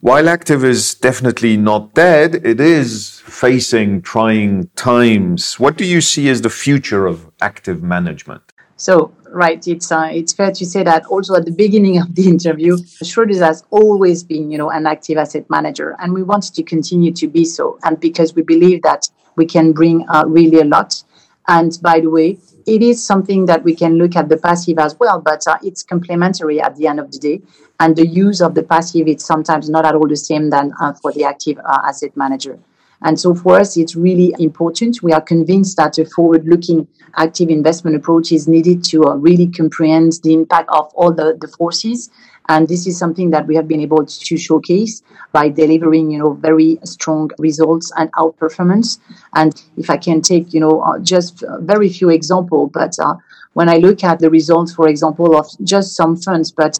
While 0.00 0.28
active 0.28 0.64
is 0.64 0.94
definitely 0.94 1.58
not 1.58 1.92
dead, 1.92 2.36
it 2.44 2.58
is 2.58 3.20
facing 3.26 4.00
trying 4.00 4.70
times. 4.76 5.60
What 5.60 5.76
do 5.76 5.84
you 5.84 6.00
see 6.00 6.30
as 6.30 6.40
the 6.40 6.48
future 6.48 7.06
of 7.06 7.30
active 7.42 7.82
management? 7.82 8.53
So, 8.76 9.14
right, 9.30 9.66
it's 9.66 9.92
uh, 9.92 10.08
it's 10.12 10.32
fair 10.32 10.50
to 10.50 10.66
say 10.66 10.82
that 10.82 11.06
also 11.06 11.36
at 11.36 11.44
the 11.44 11.52
beginning 11.52 12.00
of 12.00 12.14
the 12.14 12.28
interview, 12.34 12.76
Schroders 13.04 13.40
has 13.40 13.64
always 13.70 14.24
been, 14.24 14.50
you 14.50 14.58
know, 14.58 14.70
an 14.70 14.86
active 14.86 15.18
asset 15.18 15.48
manager, 15.48 15.96
and 16.00 16.12
we 16.12 16.22
want 16.22 16.54
to 16.54 16.62
continue 16.62 17.12
to 17.12 17.28
be 17.28 17.44
so, 17.44 17.78
and 17.84 18.00
because 18.00 18.34
we 18.34 18.42
believe 18.42 18.82
that 18.82 19.08
we 19.36 19.46
can 19.46 19.72
bring 19.72 20.08
uh, 20.08 20.24
really 20.26 20.60
a 20.60 20.64
lot. 20.64 21.02
And 21.46 21.76
by 21.82 22.00
the 22.00 22.08
way, 22.08 22.38
it 22.66 22.82
is 22.82 23.04
something 23.04 23.46
that 23.46 23.62
we 23.62 23.76
can 23.76 23.98
look 23.98 24.16
at 24.16 24.28
the 24.28 24.38
passive 24.38 24.78
as 24.78 24.98
well, 24.98 25.20
but 25.20 25.46
uh, 25.46 25.58
it's 25.62 25.82
complementary 25.82 26.60
at 26.60 26.76
the 26.76 26.86
end 26.86 26.98
of 26.98 27.12
the 27.12 27.18
day. 27.18 27.42
And 27.78 27.94
the 27.94 28.06
use 28.06 28.40
of 28.40 28.54
the 28.54 28.62
passive 28.62 29.06
is 29.08 29.24
sometimes 29.24 29.68
not 29.68 29.84
at 29.84 29.94
all 29.94 30.08
the 30.08 30.16
same 30.16 30.48
than 30.48 30.72
uh, 30.80 30.94
for 30.94 31.12
the 31.12 31.24
active 31.24 31.58
uh, 31.58 31.82
asset 31.84 32.16
manager. 32.16 32.58
And 33.04 33.20
so 33.20 33.34
for 33.34 33.60
us, 33.60 33.76
it's 33.76 33.94
really 33.94 34.34
important. 34.38 35.02
We 35.02 35.12
are 35.12 35.20
convinced 35.20 35.76
that 35.76 35.98
a 35.98 36.06
forward 36.06 36.46
looking 36.46 36.88
active 37.16 37.50
investment 37.50 37.96
approach 37.96 38.32
is 38.32 38.48
needed 38.48 38.82
to 38.84 39.04
uh, 39.04 39.14
really 39.14 39.46
comprehend 39.46 40.14
the 40.22 40.32
impact 40.32 40.68
of 40.70 40.90
all 40.94 41.12
the, 41.12 41.36
the 41.40 41.46
forces. 41.46 42.10
And 42.48 42.66
this 42.66 42.86
is 42.86 42.98
something 42.98 43.30
that 43.30 43.46
we 43.46 43.54
have 43.56 43.68
been 43.68 43.80
able 43.80 44.04
to 44.04 44.36
showcase 44.36 45.02
by 45.32 45.48
delivering, 45.48 46.10
you 46.10 46.18
know, 46.18 46.32
very 46.32 46.78
strong 46.84 47.30
results 47.38 47.92
and 47.96 48.10
outperformance. 48.12 48.98
And 49.34 49.62
if 49.76 49.88
I 49.90 49.96
can 49.96 50.20
take, 50.20 50.52
you 50.52 50.60
know, 50.60 50.80
uh, 50.80 50.98
just 50.98 51.44
very 51.60 51.90
few 51.90 52.10
examples, 52.10 52.70
but 52.72 52.98
uh, 52.98 53.14
when 53.52 53.68
I 53.68 53.76
look 53.76 54.02
at 54.02 54.18
the 54.18 54.30
results, 54.30 54.74
for 54.74 54.88
example, 54.88 55.36
of 55.38 55.46
just 55.62 55.94
some 55.94 56.16
funds, 56.16 56.50
but 56.50 56.78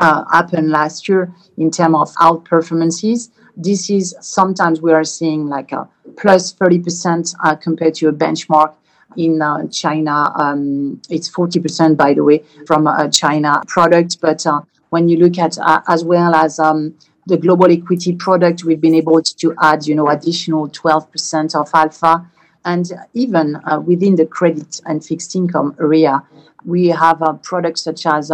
uh, 0.00 0.24
happened 0.30 0.70
last 0.70 1.08
year 1.08 1.32
in 1.56 1.70
terms 1.70 1.96
of 1.96 2.08
outperformances, 2.16 3.30
this 3.58 3.90
is 3.90 4.16
sometimes 4.20 4.80
we 4.80 4.92
are 4.92 5.04
seeing 5.04 5.48
like 5.48 5.72
a 5.72 5.88
plus 6.16 6.54
30% 6.54 7.34
uh, 7.42 7.56
compared 7.56 7.94
to 7.96 8.08
a 8.08 8.12
benchmark 8.12 8.72
in 9.16 9.42
uh, 9.42 9.66
China. 9.68 10.32
Um, 10.36 11.02
it's 11.10 11.28
40%, 11.28 11.96
by 11.96 12.14
the 12.14 12.22
way, 12.22 12.44
from 12.66 12.86
a 12.86 13.10
China 13.10 13.60
product. 13.66 14.20
But 14.20 14.46
uh, 14.46 14.60
when 14.90 15.08
you 15.08 15.18
look 15.18 15.38
at 15.38 15.58
uh, 15.58 15.82
as 15.88 16.04
well 16.04 16.34
as 16.34 16.60
um, 16.60 16.94
the 17.26 17.36
global 17.36 17.70
equity 17.70 18.14
product, 18.14 18.62
we've 18.62 18.80
been 18.80 18.94
able 18.94 19.20
to 19.22 19.54
add, 19.60 19.86
you 19.86 19.94
know, 19.96 20.08
additional 20.08 20.68
12% 20.68 21.54
of 21.56 21.68
alpha. 21.74 22.30
And 22.64 22.90
even 23.14 23.56
uh, 23.56 23.80
within 23.80 24.14
the 24.14 24.26
credit 24.26 24.80
and 24.86 25.04
fixed 25.04 25.34
income 25.34 25.74
area, 25.80 26.22
we 26.64 26.88
have 26.88 27.22
uh, 27.22 27.32
products 27.34 27.82
such 27.82 28.06
as 28.06 28.30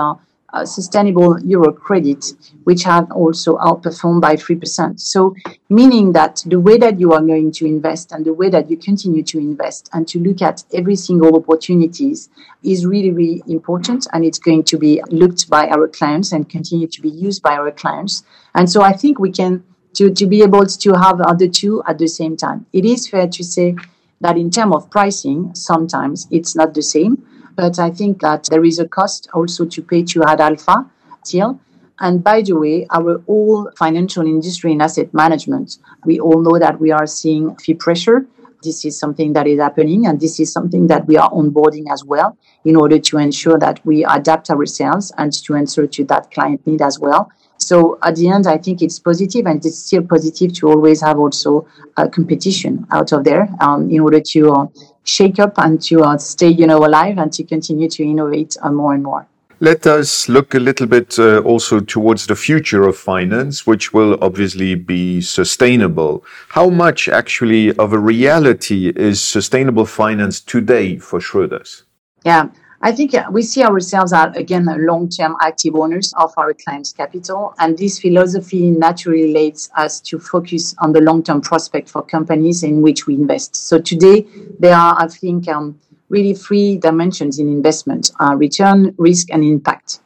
uh, 0.54 0.64
sustainable 0.64 1.37
euro 1.44 1.73
credit, 1.73 2.32
which 2.62 2.84
have 2.84 3.11
also 3.11 3.56
outperformed 3.58 4.20
by 4.20 4.37
3%. 4.37 5.00
So, 5.00 5.34
meaning 5.68 6.12
that 6.12 6.44
the 6.46 6.61
way 6.61 6.78
that 6.78 7.00
you 7.00 7.12
are 7.12 7.20
going 7.20 7.50
to 7.52 7.66
invest 7.66 8.12
and 8.12 8.25
the 8.25 8.32
way 8.32 8.49
that 8.50 8.70
you 8.70 8.76
continue 8.76 9.25
to 9.25 9.38
invest 9.38 9.90
and 9.92 10.06
to 10.06 10.20
look 10.20 10.42
at 10.42 10.62
every 10.73 10.94
single 10.94 11.34
opportunities 11.37 12.30
is 12.62 12.87
really, 12.87 13.11
really 13.11 13.42
important. 13.49 14.06
And 14.12 14.25
it's 14.25 14.38
going 14.38 14.62
to 14.64 14.78
be 14.78 15.02
looked 15.08 15.50
by 15.50 15.66
our 15.68 15.88
clients 15.88 16.30
and 16.30 16.49
continue 16.49 16.87
to 16.87 17.02
be 17.02 17.11
used 17.11 17.42
by 17.42 17.56
our 17.56 17.73
clients. 17.73 18.23
And 18.54 18.70
so 18.70 18.80
I 18.82 18.92
think 18.92 19.18
we 19.18 19.32
can, 19.32 19.64
to, 19.94 20.14
to 20.14 20.26
be 20.26 20.42
able 20.42 20.66
to 20.66 20.92
have 20.92 21.18
the 21.38 21.49
two 21.49 21.82
at 21.88 21.99
the 21.99 22.06
same 22.06 22.37
time. 22.37 22.66
It 22.73 22.84
is 22.84 23.08
fair 23.08 23.26
to 23.26 23.42
say 23.42 23.75
that 24.20 24.37
in 24.37 24.50
terms 24.50 24.76
of 24.76 24.88
pricing, 24.88 25.52
sometimes 25.56 26.28
it's 26.30 26.54
not 26.54 26.75
the 26.75 26.82
same 26.82 27.26
but 27.56 27.78
I 27.78 27.90
think 27.90 28.20
that 28.20 28.44
there 28.50 28.64
is 28.64 28.78
a 28.78 28.88
cost 28.88 29.28
also 29.34 29.64
to 29.64 29.82
pay 29.82 30.02
to 30.04 30.25
add 30.25 30.40
alpha 30.40 30.90
still. 31.23 31.61
And 32.00 32.25
by 32.25 32.42
the 32.42 32.54
way, 32.54 32.87
our 32.90 33.18
whole 33.20 33.70
financial 33.78 34.26
industry 34.26 34.73
and 34.73 34.82
asset 34.82 35.14
management, 35.14 35.78
we 36.04 36.18
all 36.18 36.42
know 36.42 36.58
that 36.58 36.80
we 36.80 36.90
are 36.90 37.06
seeing 37.06 37.54
fee 37.56 37.75
pressure 37.75 38.26
this 38.64 38.84
is 38.84 38.99
something 38.99 39.34
that 39.34 39.46
is 39.46 39.61
happening, 39.61 40.06
and 40.06 40.18
this 40.18 40.40
is 40.40 40.50
something 40.50 40.87
that 40.87 41.06
we 41.06 41.16
are 41.16 41.30
onboarding 41.30 41.84
as 41.92 42.02
well 42.04 42.37
in 42.64 42.76
order 42.76 42.99
to 42.99 43.18
ensure 43.18 43.58
that 43.58 43.84
we 43.84 44.04
adapt 44.04 44.50
ourselves 44.50 45.12
and 45.18 45.32
to 45.44 45.54
answer 45.54 45.87
to 45.87 46.04
that 46.04 46.30
client 46.30 46.66
need 46.66 46.80
as 46.80 46.99
well. 46.99 47.30
So 47.58 47.99
at 48.02 48.16
the 48.16 48.28
end, 48.28 48.46
I 48.46 48.58
think 48.58 48.82
it's 48.82 48.99
positive, 48.99 49.46
and 49.46 49.64
it's 49.64 49.78
still 49.78 50.02
positive 50.02 50.52
to 50.54 50.68
always 50.68 51.02
have 51.02 51.18
also 51.18 51.68
a 51.96 52.08
competition 52.08 52.87
out 52.90 53.12
of 53.12 53.25
there 53.25 53.49
um, 53.61 53.90
in 53.90 54.00
order 54.00 54.20
to 54.20 54.50
uh, 54.50 54.66
shake 55.04 55.38
up 55.38 55.54
and 55.58 55.80
to 55.82 56.02
uh, 56.02 56.18
stay, 56.18 56.49
you 56.49 56.66
know, 56.66 56.84
alive 56.84 57.18
and 57.18 57.32
to 57.34 57.44
continue 57.44 57.88
to 57.90 58.02
innovate 58.02 58.56
uh, 58.62 58.70
more 58.70 58.94
and 58.94 59.02
more. 59.02 59.26
Let 59.61 59.87
us 59.87 60.28
look 60.28 60.54
a 60.54 60.58
little 60.58 60.87
bit 60.87 61.18
uh, 61.18 61.38
also 61.38 61.78
towards 61.80 62.26
the 62.26 62.34
future 62.34 62.82
of 62.88 62.96
finance, 62.96 63.66
which 63.66 63.94
will 63.94 64.18
obviously 64.20 64.75
be 64.75 65.20
sustainable. 65.20 66.25
How 66.49 66.68
much 66.68 67.08
actually 67.08 67.75
of 67.76 67.92
a 67.92 67.99
reality 67.99 68.92
is 68.96 69.23
sustainable 69.23 69.87
finance 69.87 70.40
today 70.40 70.99
for 70.99 71.20
Schroders? 71.20 71.84
Yeah, 72.25 72.49
I 72.84 72.92
think 72.92 73.14
we 73.30 73.40
see 73.40 73.64
ourselves 73.64 74.12
as, 74.12 74.36
again, 74.36 74.66
long-term 74.86 75.36
active 75.40 75.74
owners 75.74 76.12
of 76.18 76.34
our 76.36 76.52
clients' 76.52 76.92
capital. 76.92 77.54
And 77.58 77.78
this 77.78 77.98
philosophy 77.98 78.70
naturally 78.70 79.32
leads 79.32 79.70
us 79.74 80.00
to 80.02 80.18
focus 80.18 80.74
on 80.80 80.92
the 80.92 81.00
long-term 81.00 81.40
prospect 81.40 81.88
for 81.88 82.02
companies 82.02 82.62
in 82.62 82.82
which 82.82 83.06
we 83.06 83.14
invest. 83.14 83.56
So 83.56 83.80
today, 83.80 84.26
there 84.58 84.76
are, 84.76 84.96
I 84.98 85.08
think, 85.08 85.48
um, 85.48 85.80
really 86.10 86.34
three 86.34 86.76
dimensions 86.76 87.38
in 87.38 87.48
investment 87.48 88.10
uh, 88.20 88.34
return, 88.36 88.94
risk, 88.98 89.28
and 89.30 89.42
impact. 89.42 90.00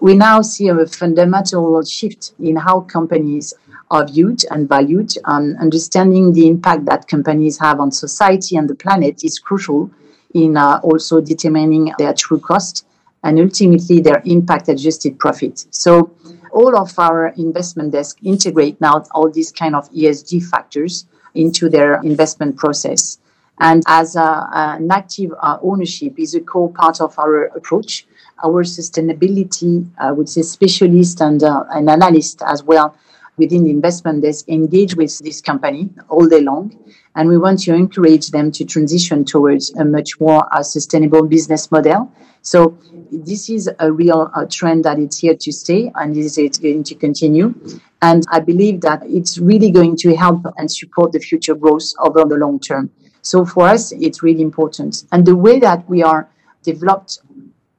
We 0.00 0.16
now 0.16 0.42
see 0.42 0.66
a 0.66 0.86
fundamental 0.86 1.84
shift 1.84 2.32
in 2.40 2.56
how 2.56 2.80
companies 2.80 3.54
are 3.92 4.08
viewed 4.08 4.42
and 4.50 4.68
valued. 4.68 5.12
Um, 5.26 5.54
understanding 5.60 6.32
the 6.32 6.48
impact 6.48 6.86
that 6.86 7.06
companies 7.06 7.60
have 7.60 7.78
on 7.78 7.92
society 7.92 8.56
and 8.56 8.68
the 8.68 8.74
planet 8.74 9.22
is 9.22 9.38
crucial 9.38 9.88
in 10.34 10.56
uh, 10.56 10.80
also 10.82 11.20
determining 11.20 11.92
their 11.98 12.12
true 12.12 12.38
cost 12.38 12.86
and 13.22 13.38
ultimately 13.38 14.00
their 14.00 14.22
impact 14.26 14.68
adjusted 14.68 15.18
profit. 15.18 15.64
So 15.70 16.14
all 16.52 16.76
of 16.76 16.96
our 16.98 17.28
investment 17.28 17.92
desk 17.92 18.18
integrate 18.22 18.80
now 18.80 19.04
all 19.12 19.30
these 19.30 19.50
kind 19.50 19.74
of 19.74 19.90
ESG 19.92 20.44
factors 20.48 21.06
into 21.34 21.68
their 21.68 22.00
investment 22.02 22.56
process. 22.56 23.18
And 23.58 23.82
as 23.86 24.16
a, 24.16 24.48
an 24.52 24.90
active 24.90 25.32
uh, 25.40 25.58
ownership 25.62 26.18
is 26.18 26.34
a 26.34 26.40
core 26.40 26.72
part 26.72 27.00
of 27.00 27.18
our 27.18 27.44
approach. 27.56 28.06
Our 28.44 28.64
sustainability, 28.64 29.88
I 29.96 30.10
would 30.10 30.28
say, 30.28 30.42
specialist 30.42 31.20
and 31.20 31.42
uh, 31.42 31.64
an 31.70 31.88
analyst 31.88 32.42
as 32.46 32.62
well 32.64 32.96
within 33.36 33.64
the 33.64 33.70
investment 33.70 34.22
desk 34.22 34.48
engage 34.48 34.94
with 34.94 35.18
this 35.20 35.40
company 35.40 35.90
all 36.08 36.26
day 36.26 36.40
long. 36.40 36.76
And 37.16 37.28
we 37.28 37.38
want 37.38 37.60
to 37.60 37.74
encourage 37.74 38.30
them 38.30 38.50
to 38.52 38.64
transition 38.64 39.24
towards 39.24 39.72
a 39.74 39.84
much 39.84 40.20
more 40.20 40.46
uh, 40.52 40.62
sustainable 40.62 41.26
business 41.26 41.70
model. 41.70 42.12
So 42.42 42.76
this 43.10 43.48
is 43.48 43.70
a 43.78 43.90
real 43.90 44.30
uh, 44.34 44.46
trend 44.50 44.84
that 44.84 44.98
it's 44.98 45.18
here 45.18 45.34
to 45.34 45.52
stay 45.52 45.92
and 45.94 46.16
is 46.16 46.36
it 46.38 46.60
going 46.60 46.84
to 46.84 46.94
continue. 46.94 47.54
And 48.02 48.22
I 48.30 48.40
believe 48.40 48.80
that 48.82 49.02
it's 49.04 49.38
really 49.38 49.70
going 49.70 49.96
to 49.98 50.14
help 50.14 50.44
and 50.58 50.70
support 50.70 51.12
the 51.12 51.20
future 51.20 51.54
growth 51.54 51.94
over 52.00 52.24
the 52.24 52.36
long 52.36 52.60
term. 52.60 52.90
So 53.22 53.46
for 53.46 53.66
us, 53.68 53.92
it's 53.92 54.22
really 54.22 54.42
important. 54.42 55.04
And 55.10 55.24
the 55.24 55.36
way 55.36 55.58
that 55.60 55.88
we 55.88 56.02
are 56.02 56.28
developed 56.62 57.20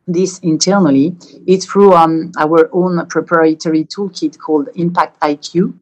this 0.08 0.40
internally 0.40 1.16
is 1.48 1.66
through 1.66 1.94
um, 1.94 2.32
our 2.38 2.70
own 2.74 3.06
proprietary 3.08 3.86
toolkit 3.86 4.38
called 4.38 4.70
Impact 4.76 5.20
IQ. 5.22 5.74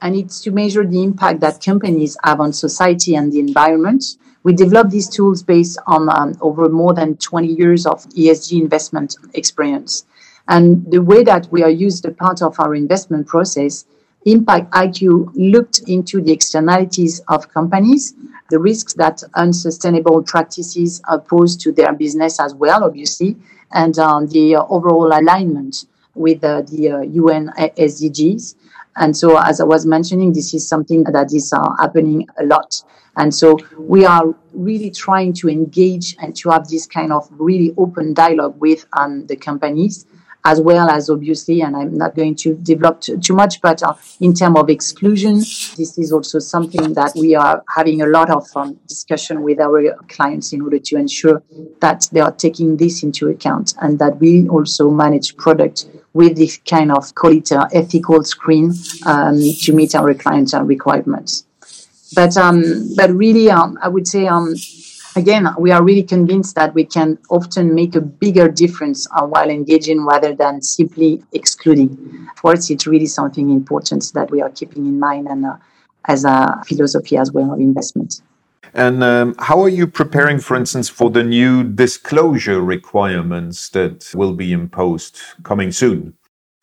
And 0.00 0.14
it's 0.14 0.40
to 0.42 0.50
measure 0.50 0.86
the 0.86 1.02
impact 1.02 1.40
that 1.40 1.62
companies 1.62 2.16
have 2.24 2.40
on 2.40 2.52
society 2.52 3.14
and 3.14 3.32
the 3.32 3.40
environment. 3.40 4.04
We 4.42 4.52
developed 4.52 4.90
these 4.90 5.08
tools 5.08 5.42
based 5.42 5.78
on 5.86 6.08
um, 6.10 6.36
over 6.40 6.68
more 6.68 6.92
than 6.92 7.16
20 7.16 7.48
years 7.48 7.86
of 7.86 8.04
ESG 8.10 8.60
investment 8.60 9.16
experience. 9.32 10.04
And 10.46 10.90
the 10.90 11.00
way 11.00 11.24
that 11.24 11.48
we 11.50 11.62
are 11.62 11.70
used 11.70 12.04
a 12.04 12.10
part 12.10 12.42
of 12.42 12.60
our 12.60 12.74
investment 12.74 13.26
process, 13.26 13.86
Impact 14.26 14.70
IQ 14.72 15.32
looked 15.34 15.80
into 15.86 16.20
the 16.20 16.32
externalities 16.32 17.20
of 17.28 17.48
companies 17.48 18.14
the 18.50 18.58
risks 18.58 18.92
that 18.94 19.22
unsustainable 19.34 20.22
practices 20.22 21.02
pose 21.26 21.56
to 21.56 21.72
their 21.72 21.92
business 21.92 22.38
as 22.40 22.54
well, 22.54 22.84
obviously, 22.84 23.36
and 23.74 23.98
um, 23.98 24.26
the 24.28 24.56
overall 24.56 25.08
alignment 25.08 25.86
with 26.14 26.42
uh, 26.44 26.62
the 26.62 26.90
uh, 26.90 27.00
UN 27.00 27.50
SDGs. 27.58 28.54
And 28.96 29.16
so, 29.16 29.38
as 29.38 29.60
I 29.60 29.64
was 29.64 29.84
mentioning, 29.84 30.32
this 30.32 30.54
is 30.54 30.66
something 30.66 31.02
that 31.04 31.32
is 31.32 31.52
uh, 31.52 31.74
happening 31.80 32.26
a 32.38 32.44
lot. 32.44 32.82
And 33.16 33.34
so, 33.34 33.58
we 33.76 34.04
are 34.04 34.34
really 34.52 34.90
trying 34.90 35.32
to 35.34 35.48
engage 35.48 36.16
and 36.20 36.34
to 36.36 36.50
have 36.50 36.68
this 36.68 36.86
kind 36.86 37.12
of 37.12 37.28
really 37.32 37.74
open 37.76 38.14
dialogue 38.14 38.54
with 38.60 38.86
um, 38.96 39.26
the 39.26 39.36
companies 39.36 40.06
as 40.44 40.60
well 40.60 40.90
as 40.90 41.08
obviously, 41.08 41.62
and 41.62 41.74
I'm 41.74 41.96
not 41.96 42.14
going 42.14 42.34
to 42.36 42.54
develop 42.54 43.00
too, 43.00 43.18
too 43.18 43.34
much, 43.34 43.62
but 43.62 43.82
uh, 43.82 43.94
in 44.20 44.34
terms 44.34 44.58
of 44.58 44.68
exclusion, 44.68 45.38
this 45.38 45.96
is 45.96 46.12
also 46.12 46.38
something 46.38 46.92
that 46.94 47.12
we 47.16 47.34
are 47.34 47.64
having 47.74 48.02
a 48.02 48.06
lot 48.06 48.30
of 48.30 48.46
um, 48.54 48.78
discussion 48.86 49.42
with 49.42 49.58
our 49.58 49.94
clients 50.08 50.52
in 50.52 50.60
order 50.60 50.78
to 50.78 50.96
ensure 50.96 51.42
that 51.80 52.08
they 52.12 52.20
are 52.20 52.32
taking 52.32 52.76
this 52.76 53.02
into 53.02 53.28
account 53.28 53.74
and 53.80 53.98
that 53.98 54.18
we 54.18 54.46
also 54.48 54.90
manage 54.90 55.34
product 55.36 55.86
with 56.12 56.36
this 56.36 56.58
kind 56.58 56.92
of 56.92 57.14
call 57.14 57.32
it 57.32 57.50
uh, 57.50 57.66
ethical 57.72 58.22
screen 58.22 58.74
um, 59.06 59.40
to 59.62 59.72
meet 59.72 59.94
our 59.94 60.12
clients' 60.12 60.54
requirements. 60.54 61.46
But 62.14 62.36
um, 62.36 62.62
but 62.96 63.10
really, 63.10 63.50
um, 63.50 63.78
I 63.82 63.88
would 63.88 64.06
say 64.06 64.28
um, 64.28 64.54
again, 65.16 65.48
we 65.58 65.70
are 65.70 65.82
really 65.82 66.02
convinced 66.02 66.54
that 66.56 66.74
we 66.74 66.84
can 66.84 67.18
often 67.30 67.74
make 67.74 67.94
a 67.94 68.00
bigger 68.00 68.48
difference 68.48 69.06
uh, 69.16 69.26
while 69.26 69.50
engaging 69.50 70.04
rather 70.04 70.34
than 70.34 70.62
simply 70.62 71.22
excluding. 71.32 72.28
For 72.36 72.52
us, 72.52 72.70
it's 72.70 72.86
really 72.86 73.06
something 73.06 73.50
important 73.50 74.10
that 74.14 74.30
we 74.30 74.42
are 74.42 74.50
keeping 74.50 74.86
in 74.86 74.98
mind 74.98 75.28
and 75.28 75.46
uh, 75.46 75.56
as 76.06 76.24
a 76.24 76.62
philosophy 76.66 77.16
as 77.16 77.32
well 77.32 77.52
of 77.52 77.60
investment. 77.60 78.20
And 78.72 79.04
um, 79.04 79.36
how 79.38 79.62
are 79.62 79.68
you 79.68 79.86
preparing, 79.86 80.40
for 80.40 80.56
instance, 80.56 80.88
for 80.88 81.10
the 81.10 81.22
new 81.22 81.62
disclosure 81.62 82.60
requirements 82.60 83.68
that 83.70 84.10
will 84.14 84.32
be 84.32 84.52
imposed 84.52 85.20
coming 85.44 85.70
soon? 85.70 86.14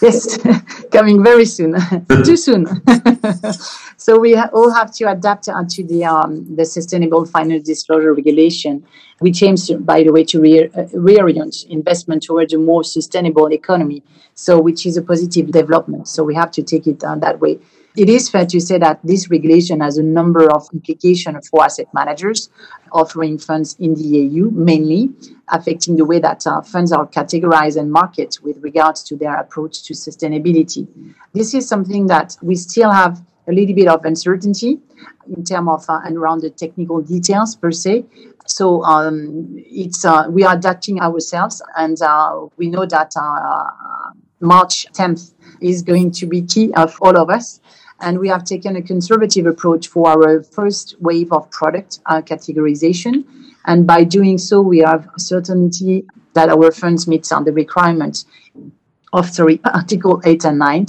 Yes, 0.02 0.38
coming 0.92 1.24
very 1.24 1.46
soon. 1.46 1.76
Too 2.26 2.36
soon. 2.36 2.66
so 3.98 4.20
we 4.20 4.34
ha- 4.34 4.50
all 4.52 4.72
have 4.72 4.92
to 4.94 5.12
adapt 5.12 5.48
uh, 5.48 5.64
to 5.70 5.84
the 5.84 6.06
um, 6.06 6.56
the 6.56 6.66
sustainable 6.66 7.26
finance 7.26 7.64
disclosure 7.64 8.14
regulation, 8.14 8.84
which 9.20 9.44
aims, 9.44 9.70
by 9.72 10.04
the 10.04 10.12
way, 10.12 10.24
to 10.26 10.42
re- 10.42 10.66
uh, 10.66 10.86
reorient 10.94 11.68
investment 11.68 12.24
towards 12.24 12.54
a 12.54 12.58
more 12.58 12.84
sustainable 12.84 13.52
economy. 13.54 14.04
So, 14.34 14.60
which 14.60 14.86
is 14.86 14.98
a 14.98 15.04
positive 15.04 15.52
development. 15.52 16.08
So 16.08 16.24
we 16.24 16.34
have 16.36 16.52
to 16.52 16.64
take 16.64 16.88
it 16.88 17.04
uh, 17.04 17.16
that 17.18 17.40
way. 17.40 17.60
It 17.98 18.08
is 18.08 18.30
fair 18.30 18.46
to 18.46 18.60
say 18.62 18.78
that 18.78 19.02
this 19.04 19.30
regulation 19.30 19.82
has 19.82 19.98
a 19.98 20.04
number 20.04 20.50
of 20.50 20.66
implications 20.74 21.50
for 21.50 21.66
asset 21.66 21.88
managers 21.94 22.50
offering 22.94 23.38
funds 23.38 23.76
in 23.80 23.96
the 23.96 24.04
EU, 24.04 24.50
mainly 24.52 25.10
affecting 25.50 25.98
the 25.98 26.06
way 26.06 26.20
that 26.20 26.48
uh, 26.48 26.62
funds 26.62 26.94
are 26.94 27.06
categorized 27.06 27.78
and 27.78 27.92
marketed 27.92 28.42
with 28.44 28.58
regards 28.62 29.04
to 29.04 29.18
their 29.18 29.36
approach 29.36 29.84
to 29.84 29.94
sustainability. 29.94 30.88
This 31.34 31.54
is 31.54 31.68
something 31.68 32.08
that 32.08 32.38
we 32.42 32.56
still 32.56 32.92
have 32.92 33.22
a 33.48 33.52
little 33.52 33.76
bit 33.76 33.90
of 33.90 34.06
uncertainty 34.06 34.80
in 35.36 35.44
terms 35.44 35.70
of 35.70 35.90
uh, 35.90 36.00
and 36.06 36.16
around 36.16 36.42
the 36.42 36.50
technical 36.50 37.02
details 37.02 37.58
per 37.58 37.72
se. 37.72 38.06
So 38.46 38.84
um, 38.84 39.48
it's 39.58 40.06
uh, 40.06 40.28
we 40.30 40.44
are 40.44 40.56
adapting 40.56 41.02
ourselves, 41.02 41.62
and 41.76 42.02
uh, 42.02 42.48
we 42.56 42.70
know 42.70 42.86
that 42.86 43.14
uh, 43.18 44.12
March 44.40 44.88
10th 44.94 45.34
is 45.60 45.82
going 45.82 46.12
to 46.12 46.26
be 46.26 46.42
key 46.42 46.74
of 46.74 46.98
all 47.02 47.18
of 47.18 47.30
us 47.30 47.60
and 48.02 48.20
we 48.20 48.28
have 48.28 48.44
taken 48.44 48.76
a 48.76 48.82
conservative 48.82 49.46
approach 49.46 49.88
for 49.88 50.10
our 50.10 50.44
first 50.44 50.96
wave 51.00 51.32
of 51.32 51.50
product 51.52 52.00
uh, 52.08 52.22
categorization. 52.22 53.26
And 53.66 53.86
by 53.86 54.04
doing 54.04 54.38
so, 54.38 54.62
we 54.62 54.80
have 54.80 55.08
certainty 55.18 56.06
that 56.34 56.50
our 56.50 56.72
funds 56.72 57.08
meet 57.08 57.24
the 57.24 57.52
requirements 57.54 58.26
of 59.14 59.30
sorry, 59.30 59.60
Article 59.74 60.22
8 60.26 60.46
and 60.46 60.60
9. 60.60 60.86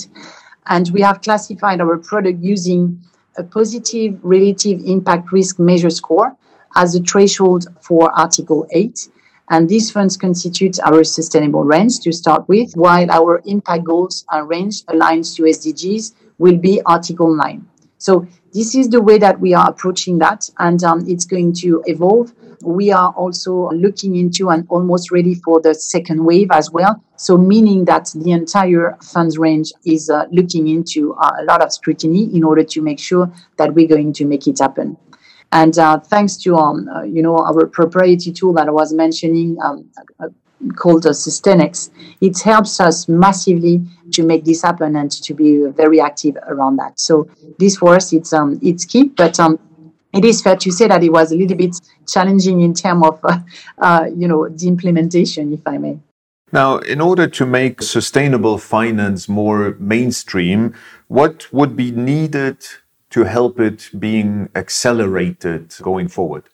And 0.67 0.91
we 0.91 1.01
have 1.03 1.21
classified 1.21 1.81
our 1.81 1.99
product 1.99 2.43
using 2.43 3.03
a 3.37 3.43
positive 3.43 4.19
relative 4.23 4.81
impact 4.85 5.33
risk 5.33 5.59
measure 5.59 5.91
score 5.91 6.37
as 6.77 6.95
a 6.95 7.01
threshold 7.01 7.67
for 7.81 8.11
Article 8.19 8.67
8. 8.73 9.09
And 9.51 9.69
these 9.69 9.91
funds 9.91 10.17
constitute 10.17 10.79
our 10.81 11.05
sustainable 11.05 11.65
range 11.65 12.01
to 12.01 12.13
start 12.13 12.49
with, 12.49 12.73
while 12.75 13.11
our 13.11 13.43
impact 13.45 13.85
goals 13.85 14.25
range 14.45 14.85
aligns 14.87 15.37
to 15.37 15.43
SDGs 15.43 16.15
will 16.43 16.59
be 16.59 16.83
Article 16.87 17.35
9. 17.35 17.65
So 17.99 18.27
this 18.53 18.75
is 18.75 18.89
the 18.89 19.01
way 19.01 19.17
that 19.19 19.39
we 19.39 19.55
are 19.55 19.71
approaching 19.71 20.19
that, 20.19 20.51
and 20.59 20.83
um, 20.83 21.05
it's 21.07 21.25
going 21.25 21.53
to 21.63 21.83
evolve. 21.87 22.35
We 22.63 22.91
are 22.91 23.13
also 23.13 23.71
looking 23.71 24.17
into 24.17 24.51
and 24.51 24.67
almost 24.69 25.13
ready 25.13 25.37
for 25.37 25.61
the 25.61 25.73
second 25.73 26.25
wave 26.25 26.49
as 26.51 26.71
well. 26.73 27.03
So, 27.17 27.39
meaning 27.39 27.85
that 27.85 28.13
the 28.15 28.33
entire 28.33 28.99
funds 29.03 29.39
range 29.39 29.73
is 29.87 30.11
uh, 30.11 30.27
looking 30.33 30.67
into 30.67 31.15
uh, 31.15 31.31
a 31.41 31.45
lot 31.45 31.63
of 31.63 31.73
scrutiny 31.73 32.25
in 32.35 32.43
order 32.43 32.65
to 32.65 32.83
make 32.83 32.99
sure 32.99 33.33
that 33.57 33.73
we're 33.73 33.89
going 33.89 34.13
to 34.15 34.25
make 34.25 34.49
it 34.49 34.59
happen. 34.59 34.97
And 35.53 35.79
uh, 35.79 36.01
thanks 36.01 36.37
to 36.39 36.57
um, 36.57 36.89
uh, 36.89 37.03
you 37.05 37.23
know 37.23 37.37
our 37.39 37.67
proprietary 37.67 38.35
tool 38.35 38.53
that 38.55 38.67
I 38.67 38.73
was 38.73 38.93
mentioning, 38.93 39.59
um, 39.63 39.89
called 40.77 41.05
SustainEx, 41.05 41.91
it 42.21 42.41
helps 42.41 42.81
us 42.81 43.09
massively 43.09 43.83
to 44.13 44.23
make 44.23 44.45
this 44.45 44.63
happen 44.63 44.97
and 44.97 45.11
to 45.11 45.35
be 45.35 45.67
very 45.67 46.01
active 46.01 46.37
around 46.47 46.77
that. 46.77 46.99
So 46.99 47.29
this 47.59 47.77
for 47.77 47.95
us, 47.95 48.13
it's 48.13 48.33
um, 48.33 48.59
it's 48.63 48.85
key, 48.85 49.05
but 49.05 49.39
um, 49.41 49.59
it 50.13 50.25
is 50.25 50.43
fair 50.43 50.57
to 50.57 50.71
say 50.71 50.89
that 50.89 51.03
it 51.03 51.11
was 51.11 51.33
a 51.33 51.37
little 51.37 51.57
bit 51.57 51.75
challenging 52.07 52.61
in 52.61 52.75
terms 52.75 53.07
of 53.07 53.21
uh, 53.25 53.39
uh, 53.79 54.07
you 54.15 54.29
know 54.29 54.49
the 54.49 54.69
implementation, 54.69 55.53
if 55.53 55.67
I 55.67 55.79
may. 55.79 55.99
Now, 56.53 56.79
in 56.79 57.01
order 57.01 57.29
to 57.29 57.47
make 57.47 57.81
sustainable 57.81 58.59
finance 58.59 59.27
more 59.27 59.75
mainstream, 59.79 60.75
what 61.09 61.51
would 61.51 61.77
be 61.77 61.91
needed 61.91 62.59
to 63.09 63.25
help 63.25 63.59
it 63.59 63.89
being 63.99 64.51
accelerated 64.55 65.75
going 65.81 66.09
forward? 66.09 66.45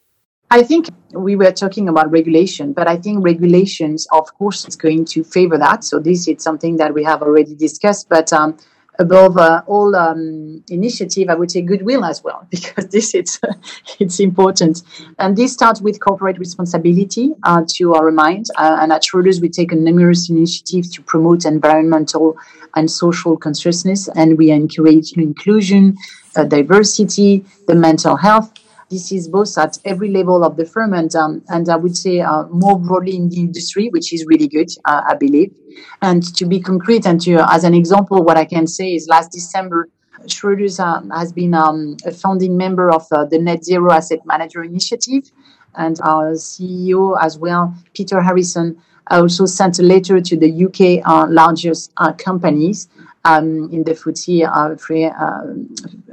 I 0.50 0.62
think 0.62 0.88
we 1.12 1.36
were 1.36 1.52
talking 1.52 1.88
about 1.88 2.10
regulation, 2.10 2.72
but 2.72 2.88
I 2.88 2.96
think 2.96 3.22
regulations, 3.22 4.06
of 4.12 4.32
course, 4.38 4.66
is 4.66 4.76
going 4.76 5.04
to 5.06 5.22
favor 5.22 5.58
that. 5.58 5.84
So 5.84 5.98
this 5.98 6.26
is 6.26 6.42
something 6.42 6.76
that 6.78 6.94
we 6.94 7.04
have 7.04 7.20
already 7.20 7.54
discussed. 7.54 8.08
But 8.08 8.32
um, 8.32 8.56
above 8.98 9.36
uh, 9.36 9.60
all 9.66 9.94
um, 9.94 10.64
initiative, 10.70 11.28
I 11.28 11.34
would 11.34 11.50
say 11.50 11.60
goodwill 11.60 12.02
as 12.02 12.24
well, 12.24 12.46
because 12.50 12.88
this 12.88 13.14
is 13.14 13.38
it's 13.98 14.20
important. 14.20 14.82
And 15.18 15.36
this 15.36 15.52
starts 15.52 15.82
with 15.82 16.00
corporate 16.00 16.38
responsibility 16.38 17.34
uh, 17.42 17.64
to 17.74 17.94
our 17.94 18.10
mind. 18.10 18.46
Uh, 18.56 18.78
and 18.80 18.90
at 18.90 19.02
Schroders, 19.02 19.42
we 19.42 19.50
take 19.50 19.72
a 19.72 19.76
numerous 19.76 20.30
initiatives 20.30 20.90
to 20.94 21.02
promote 21.02 21.44
environmental 21.44 22.38
and 22.74 22.90
social 22.90 23.36
consciousness, 23.36 24.08
and 24.14 24.38
we 24.38 24.50
encourage 24.50 25.12
inclusion, 25.12 25.96
uh, 26.36 26.44
diversity, 26.44 27.44
the 27.66 27.74
mental 27.74 28.16
health 28.16 28.50
this 28.90 29.12
is 29.12 29.28
both 29.28 29.56
at 29.58 29.78
every 29.84 30.10
level 30.10 30.44
of 30.44 30.56
the 30.56 30.64
firm 30.64 30.94
and 30.94 31.14
um, 31.14 31.42
and 31.48 31.68
I 31.68 31.76
would 31.76 31.96
say 31.96 32.20
uh, 32.20 32.44
more 32.44 32.78
broadly 32.78 33.16
in 33.16 33.28
the 33.28 33.36
industry, 33.36 33.88
which 33.88 34.12
is 34.12 34.24
really 34.26 34.48
good, 34.48 34.68
uh, 34.84 35.02
I 35.08 35.14
believe. 35.14 35.54
And 36.02 36.22
to 36.36 36.46
be 36.46 36.60
concrete 36.60 37.06
and 37.06 37.20
to 37.22 37.44
as 37.52 37.64
an 37.64 37.74
example, 37.74 38.24
what 38.24 38.36
I 38.36 38.44
can 38.44 38.66
say 38.66 38.94
is 38.94 39.08
last 39.08 39.32
December. 39.32 39.88
Schroders 40.26 40.80
uh, 40.80 41.00
has 41.16 41.32
been 41.32 41.54
um, 41.54 41.96
a 42.04 42.10
founding 42.10 42.56
member 42.56 42.90
of 42.90 43.06
uh, 43.12 43.24
the 43.24 43.38
Net 43.38 43.64
Zero 43.64 43.92
Asset 43.92 44.18
Manager 44.26 44.64
Initiative, 44.64 45.30
and 45.76 45.96
our 46.02 46.32
CEO 46.32 47.16
as 47.22 47.38
well, 47.38 47.72
Peter 47.94 48.20
Harrison, 48.20 48.82
also 49.10 49.46
sent 49.46 49.78
a 49.78 49.82
letter 49.82 50.20
to 50.20 50.36
the 50.36 50.64
UK 50.64 51.06
uh, 51.08 51.26
largest 51.30 51.92
uh, 51.98 52.12
companies 52.14 52.88
um, 53.28 53.68
in 53.70 53.84
the 53.84 53.92
FTSE 53.92 54.48
uh, 54.50 54.74
three, 54.76 55.04
uh, 55.04 55.42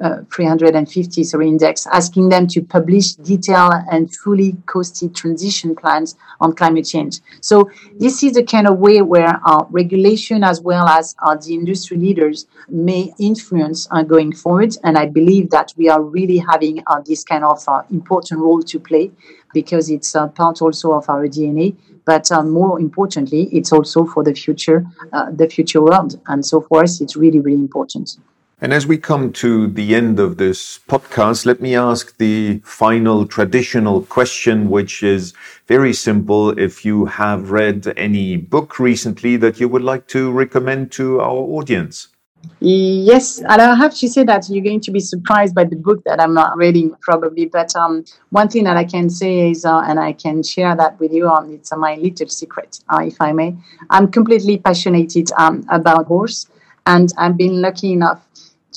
uh, 0.04 0.22
350 0.32 1.24
sorry, 1.24 1.48
index, 1.48 1.88
asking 1.88 2.30
them 2.30 2.46
to 2.48 2.62
publish 2.62 3.14
detailed 3.14 3.74
and 3.90 4.14
fully 4.14 4.54
costed 4.66 5.16
transition 5.16 5.76
plans 5.76 6.16
on 6.42 6.54
climate 6.54 6.86
change. 6.86 7.22
So 7.40 7.70
this 7.98 8.22
is 8.24 8.34
the 8.34 8.44
kind 8.44 8.68
of 8.68 8.80
way 8.80 9.02
where 9.02 9.40
regulation 9.70 10.44
as 10.44 10.60
well 10.62 10.88
as 10.88 11.16
the 11.46 11.54
industry 11.54 11.98
leaders 11.98 12.48
may 12.68 13.14
influence 13.18 13.88
uh, 13.92 14.04
going 14.04 14.34
forward. 14.34 14.76
And 14.84 14.98
I 14.98 15.06
believe 15.06 15.50
that 15.52 15.74
we 15.78 15.88
are 15.88 16.02
really 16.02 16.38
having 16.38 16.84
this 17.06 17.24
kind 17.24 17.46
of 17.46 17.66
important 17.92 18.42
role 18.42 18.62
to 18.64 18.80
play 18.80 19.12
because 19.54 19.90
it's 19.90 20.12
part 20.36 20.62
also 20.62 20.92
of 20.92 21.10
our 21.10 21.28
DNA 21.28 21.76
but 22.06 22.32
uh, 22.32 22.44
more 22.44 22.80
importantly, 22.80 23.50
it's 23.52 23.74
also 23.74 24.06
for 24.06 24.24
the 24.24 24.34
future, 24.34 24.86
uh, 25.14 25.32
the 25.32 25.50
future 25.50 25.82
world. 25.82 26.20
And 26.28 26.46
so 26.46 26.62
for 26.62 26.84
us, 26.84 27.02
it's 27.02 27.16
really, 27.16 27.40
really 27.40 27.60
important. 27.60 28.18
And 28.62 28.72
as 28.72 28.88
we 28.88 28.98
come 28.98 29.34
to 29.34 29.68
the 29.68 29.94
end 29.94 30.18
of 30.18 30.38
this 30.38 30.80
podcast, 30.88 31.46
let 31.46 31.60
me 31.60 31.76
ask 31.76 32.18
the 32.18 32.62
final 32.64 33.26
traditional 33.26 34.04
question, 34.04 34.70
which 34.70 35.04
is 35.04 35.34
very 35.68 35.92
simple. 35.92 36.58
If 36.58 36.86
you 36.86 37.06
have 37.06 37.52
read 37.52 37.94
any 37.98 38.38
book 38.38 38.80
recently 38.80 39.36
that 39.38 39.60
you 39.60 39.68
would 39.68 39.82
like 39.82 40.08
to 40.08 40.32
recommend 40.32 40.94
to 40.94 41.20
our 41.20 41.42
audience. 41.58 42.15
Yes, 42.60 43.40
and 43.40 43.62
I 43.62 43.76
have 43.76 43.94
to 43.96 44.08
say 44.08 44.24
that 44.24 44.50
you're 44.50 44.64
going 44.64 44.82
to 44.82 44.92
be 44.92 45.00
surprised 45.00 45.54
by 45.54 45.66
the 45.66 45.76
book 45.76 46.04
that 46.06 46.20
I'm 46.20 46.34
not 46.34 46.58
reading, 46.58 46.96
probably. 47.02 47.46
But 47.46 47.76
um, 47.76 48.04
one 48.30 48.50
thing 48.50 48.64
that 48.64 48.78
I 48.78 48.84
can 48.84 49.10
say 49.10 49.52
is, 49.52 49.66
uh, 49.66 49.82
and 49.82 50.00
I 50.00 50.14
can 50.14 50.42
share 50.42 50.76
that 50.76 51.00
with 51.00 51.14
you, 51.14 51.28
um, 51.28 51.52
it's 51.54 51.72
uh, 51.72 51.78
my 51.78 51.96
little 51.96 52.28
secret, 52.28 52.80
uh, 52.90 53.02
if 53.04 53.22
I 53.22 53.32
may. 53.34 53.56
I'm 53.90 54.12
completely 54.12 54.58
passionate 54.58 55.16
um, 55.38 55.64
about 55.70 56.08
horse, 56.08 56.48
and 56.86 57.12
I've 57.18 57.38
been 57.38 57.62
lucky 57.62 57.94
enough 57.94 58.26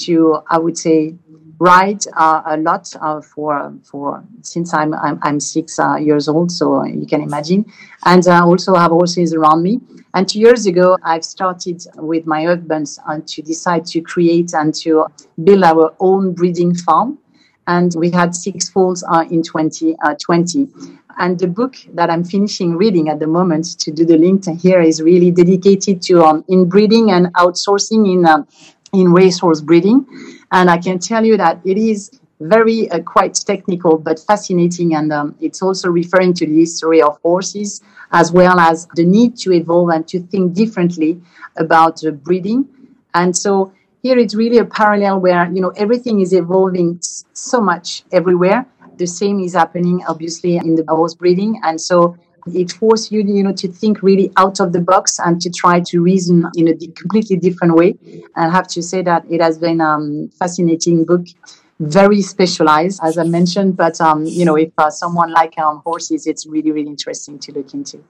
to, 0.01 0.43
I 0.49 0.59
would 0.59 0.77
say, 0.77 1.15
ride 1.59 2.05
uh, 2.17 2.43
a 2.47 2.57
lot 2.57 2.95
uh, 3.01 3.21
for 3.21 3.73
for 3.85 4.25
since 4.43 4.73
I'm 4.73 4.95
I'm, 4.95 5.19
I'm 5.23 5.41
six 5.41 5.79
uh, 5.79 5.97
years 5.97 6.29
old, 6.29 6.53
so 6.53 6.85
you 6.85 7.07
can 7.07 7.23
imagine, 7.23 7.65
and 8.05 8.27
I 8.27 8.41
also 8.41 8.75
have 8.75 8.91
horses 8.91 9.35
around 9.35 9.63
me. 9.63 9.81
And 10.15 10.29
two 10.29 10.41
years 10.41 10.67
ago, 10.67 10.97
I've 11.03 11.25
started 11.25 11.85
with 11.97 12.27
my 12.27 12.45
husband 12.45 12.89
uh, 13.07 13.21
to 13.27 13.43
decide 13.43 13.85
to 13.87 14.01
create 14.01 14.55
and 14.55 14.75
to 14.77 15.07
build 15.45 15.65
our 15.65 15.95
own 16.01 16.33
breeding 16.33 16.75
farm. 16.75 17.19
And 17.67 17.95
we 17.97 18.11
had 18.11 18.35
six 18.35 18.71
foals 18.71 19.05
uh, 19.05 19.27
in 19.31 19.43
2020. 19.43 19.97
Uh, 20.03 20.15
and 21.21 21.39
the 21.39 21.49
book 21.49 21.77
that 21.95 22.11
I'm 22.11 22.25
finishing 22.25 22.77
reading 22.77 23.09
at 23.09 23.19
the 23.19 23.27
moment 23.27 23.79
to 23.81 23.91
do 23.91 24.05
the 24.07 24.17
link 24.17 24.45
here 24.61 24.81
is 24.81 25.03
really 25.03 25.31
dedicated 25.31 26.01
to 26.03 26.23
um, 26.23 26.45
inbreeding 26.49 27.11
and 27.11 27.27
outcrossing 27.35 28.11
in 28.11 28.25
um, 28.25 28.47
in 28.93 29.13
racehorse 29.13 29.61
breeding. 29.61 30.07
And 30.53 30.71
I 30.71 30.79
can 30.79 30.99
tell 30.99 31.25
you 31.25 31.37
that 31.37 31.61
it 31.65 31.77
is 31.77 32.21
very 32.41 32.91
uh, 32.91 33.01
quite 33.01 33.35
technical 33.35 33.99
but 33.99 34.21
fascinating. 34.21 34.95
And 34.95 35.13
um, 35.13 35.35
it's 35.41 35.63
also 35.63 35.89
referring 35.91 36.35
to 36.35 36.47
the 36.47 36.59
history 36.59 37.03
of 37.03 37.19
horses 37.23 37.83
as 38.13 38.33
well 38.33 38.59
as 38.59 38.87
the 38.95 39.05
need 39.05 39.37
to 39.39 39.53
evolve 39.53 39.91
and 39.91 40.07
to 40.09 40.21
think 40.21 40.55
differently 40.55 41.21
about 41.57 42.05
uh, 42.05 42.11
breeding. 42.13 42.69
And 43.15 43.37
so 43.37 43.73
here 44.03 44.19
it's 44.19 44.35
really 44.35 44.59
a 44.59 44.65
parallel 44.65 45.21
where 45.21 45.51
you 45.53 45.61
know 45.61 45.71
everything 45.71 46.21
is 46.21 46.33
evolving 46.33 47.01
so 47.01 47.61
much 47.61 48.05
everywhere. 48.13 48.67
The 48.97 49.07
same 49.07 49.41
is 49.41 49.55
happening 49.55 50.03
obviously 50.09 50.57
in 50.57 50.75
the 50.77 50.85
horse 50.89 51.15
breeding. 51.15 51.61
And 51.65 51.81
so 51.81 52.17
it 52.55 52.73
forces 52.73 53.13
you, 53.13 53.23
you 53.23 53.43
know, 53.43 53.53
to 53.53 53.69
think 53.69 54.03
really 54.03 54.31
out 54.37 54.61
of 54.61 54.73
the 54.73 54.81
box 54.81 55.19
and 55.19 55.41
to 55.41 55.51
try 55.51 55.81
to 55.81 56.01
reason 56.01 56.45
in 56.57 56.69
a 56.69 56.75
completely 56.93 57.37
different 57.37 57.75
way. 57.75 57.97
I 58.37 58.49
have 58.49 58.69
to 58.69 58.83
say 58.83 59.03
that 59.03 59.25
it 59.31 59.41
has 59.41 59.59
been 59.59 59.81
a 59.81 59.85
um, 59.85 60.31
fascinating 60.39 61.05
book, 61.05 61.27
very 61.81 62.23
specialized, 62.23 63.01
as 63.03 63.19
I 63.19 63.25
mentioned. 63.25 63.77
But 63.77 64.01
um, 64.01 64.25
you 64.25 64.45
know, 64.45 64.57
if 64.57 64.73
uh, 64.79 64.91
someone 64.91 65.33
like 65.33 65.59
um, 65.59 65.83
horses, 65.85 66.27
it's 66.27 66.47
really, 66.47 66.73
really 66.73 66.89
interesting 66.89 67.39
to 67.41 67.53
look 67.53 67.75
into. 67.75 68.03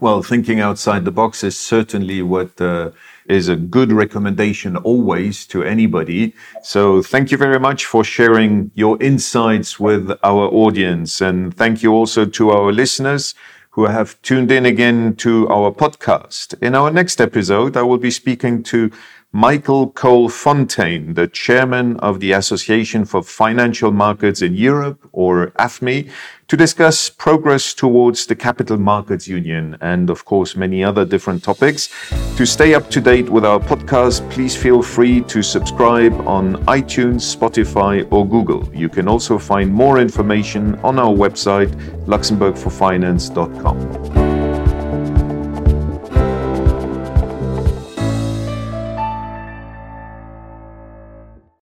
Well, 0.00 0.22
thinking 0.22 0.60
outside 0.60 1.04
the 1.04 1.12
box 1.12 1.44
is 1.44 1.56
certainly 1.56 2.20
what 2.20 2.60
uh, 2.60 2.90
is 3.26 3.48
a 3.48 3.56
good 3.56 3.92
recommendation 3.92 4.76
always 4.76 5.46
to 5.46 5.62
anybody. 5.62 6.34
So 6.62 7.00
thank 7.00 7.30
you 7.30 7.38
very 7.38 7.60
much 7.60 7.86
for 7.86 8.04
sharing 8.04 8.70
your 8.74 9.00
insights 9.02 9.78
with 9.78 10.10
our 10.22 10.48
audience. 10.48 11.20
And 11.20 11.56
thank 11.56 11.82
you 11.82 11.92
also 11.92 12.26
to 12.26 12.50
our 12.50 12.72
listeners 12.72 13.34
who 13.74 13.86
have 13.86 14.20
tuned 14.22 14.52
in 14.52 14.64
again 14.64 15.16
to 15.16 15.48
our 15.48 15.72
podcast. 15.72 16.54
In 16.62 16.76
our 16.76 16.92
next 16.92 17.20
episode, 17.20 17.76
I 17.76 17.82
will 17.82 17.98
be 17.98 18.10
speaking 18.10 18.62
to 18.64 18.92
Michael 19.36 19.90
Cole-Fontayn, 19.90 21.16
the 21.16 21.26
chairman 21.26 21.96
of 21.96 22.20
the 22.20 22.30
Association 22.30 23.04
for 23.04 23.20
Financial 23.20 23.90
Markets 23.90 24.42
in 24.42 24.54
Europe, 24.54 25.08
or 25.10 25.48
AFME, 25.58 26.08
to 26.46 26.56
discuss 26.56 27.10
progress 27.10 27.74
towards 27.74 28.26
the 28.26 28.36
Capital 28.36 28.78
Markets 28.78 29.26
Union 29.26 29.76
and, 29.80 30.08
of 30.08 30.24
course, 30.24 30.54
many 30.54 30.84
other 30.84 31.04
different 31.04 31.42
topics. 31.42 31.88
To 32.36 32.46
stay 32.46 32.74
up 32.74 32.88
to 32.90 33.00
date 33.00 33.28
with 33.28 33.44
our 33.44 33.58
podcast, 33.58 34.30
please 34.30 34.56
feel 34.56 34.82
free 34.82 35.20
to 35.22 35.42
subscribe 35.42 36.12
on 36.28 36.54
iTunes, 36.66 37.36
Spotify, 37.36 38.06
or 38.12 38.24
Google. 38.24 38.72
You 38.72 38.88
can 38.88 39.08
also 39.08 39.36
find 39.36 39.68
more 39.68 39.98
information 39.98 40.76
on 40.84 41.00
our 41.00 41.12
website, 41.12 41.74
luxembourgforfinance.com. 42.06 44.33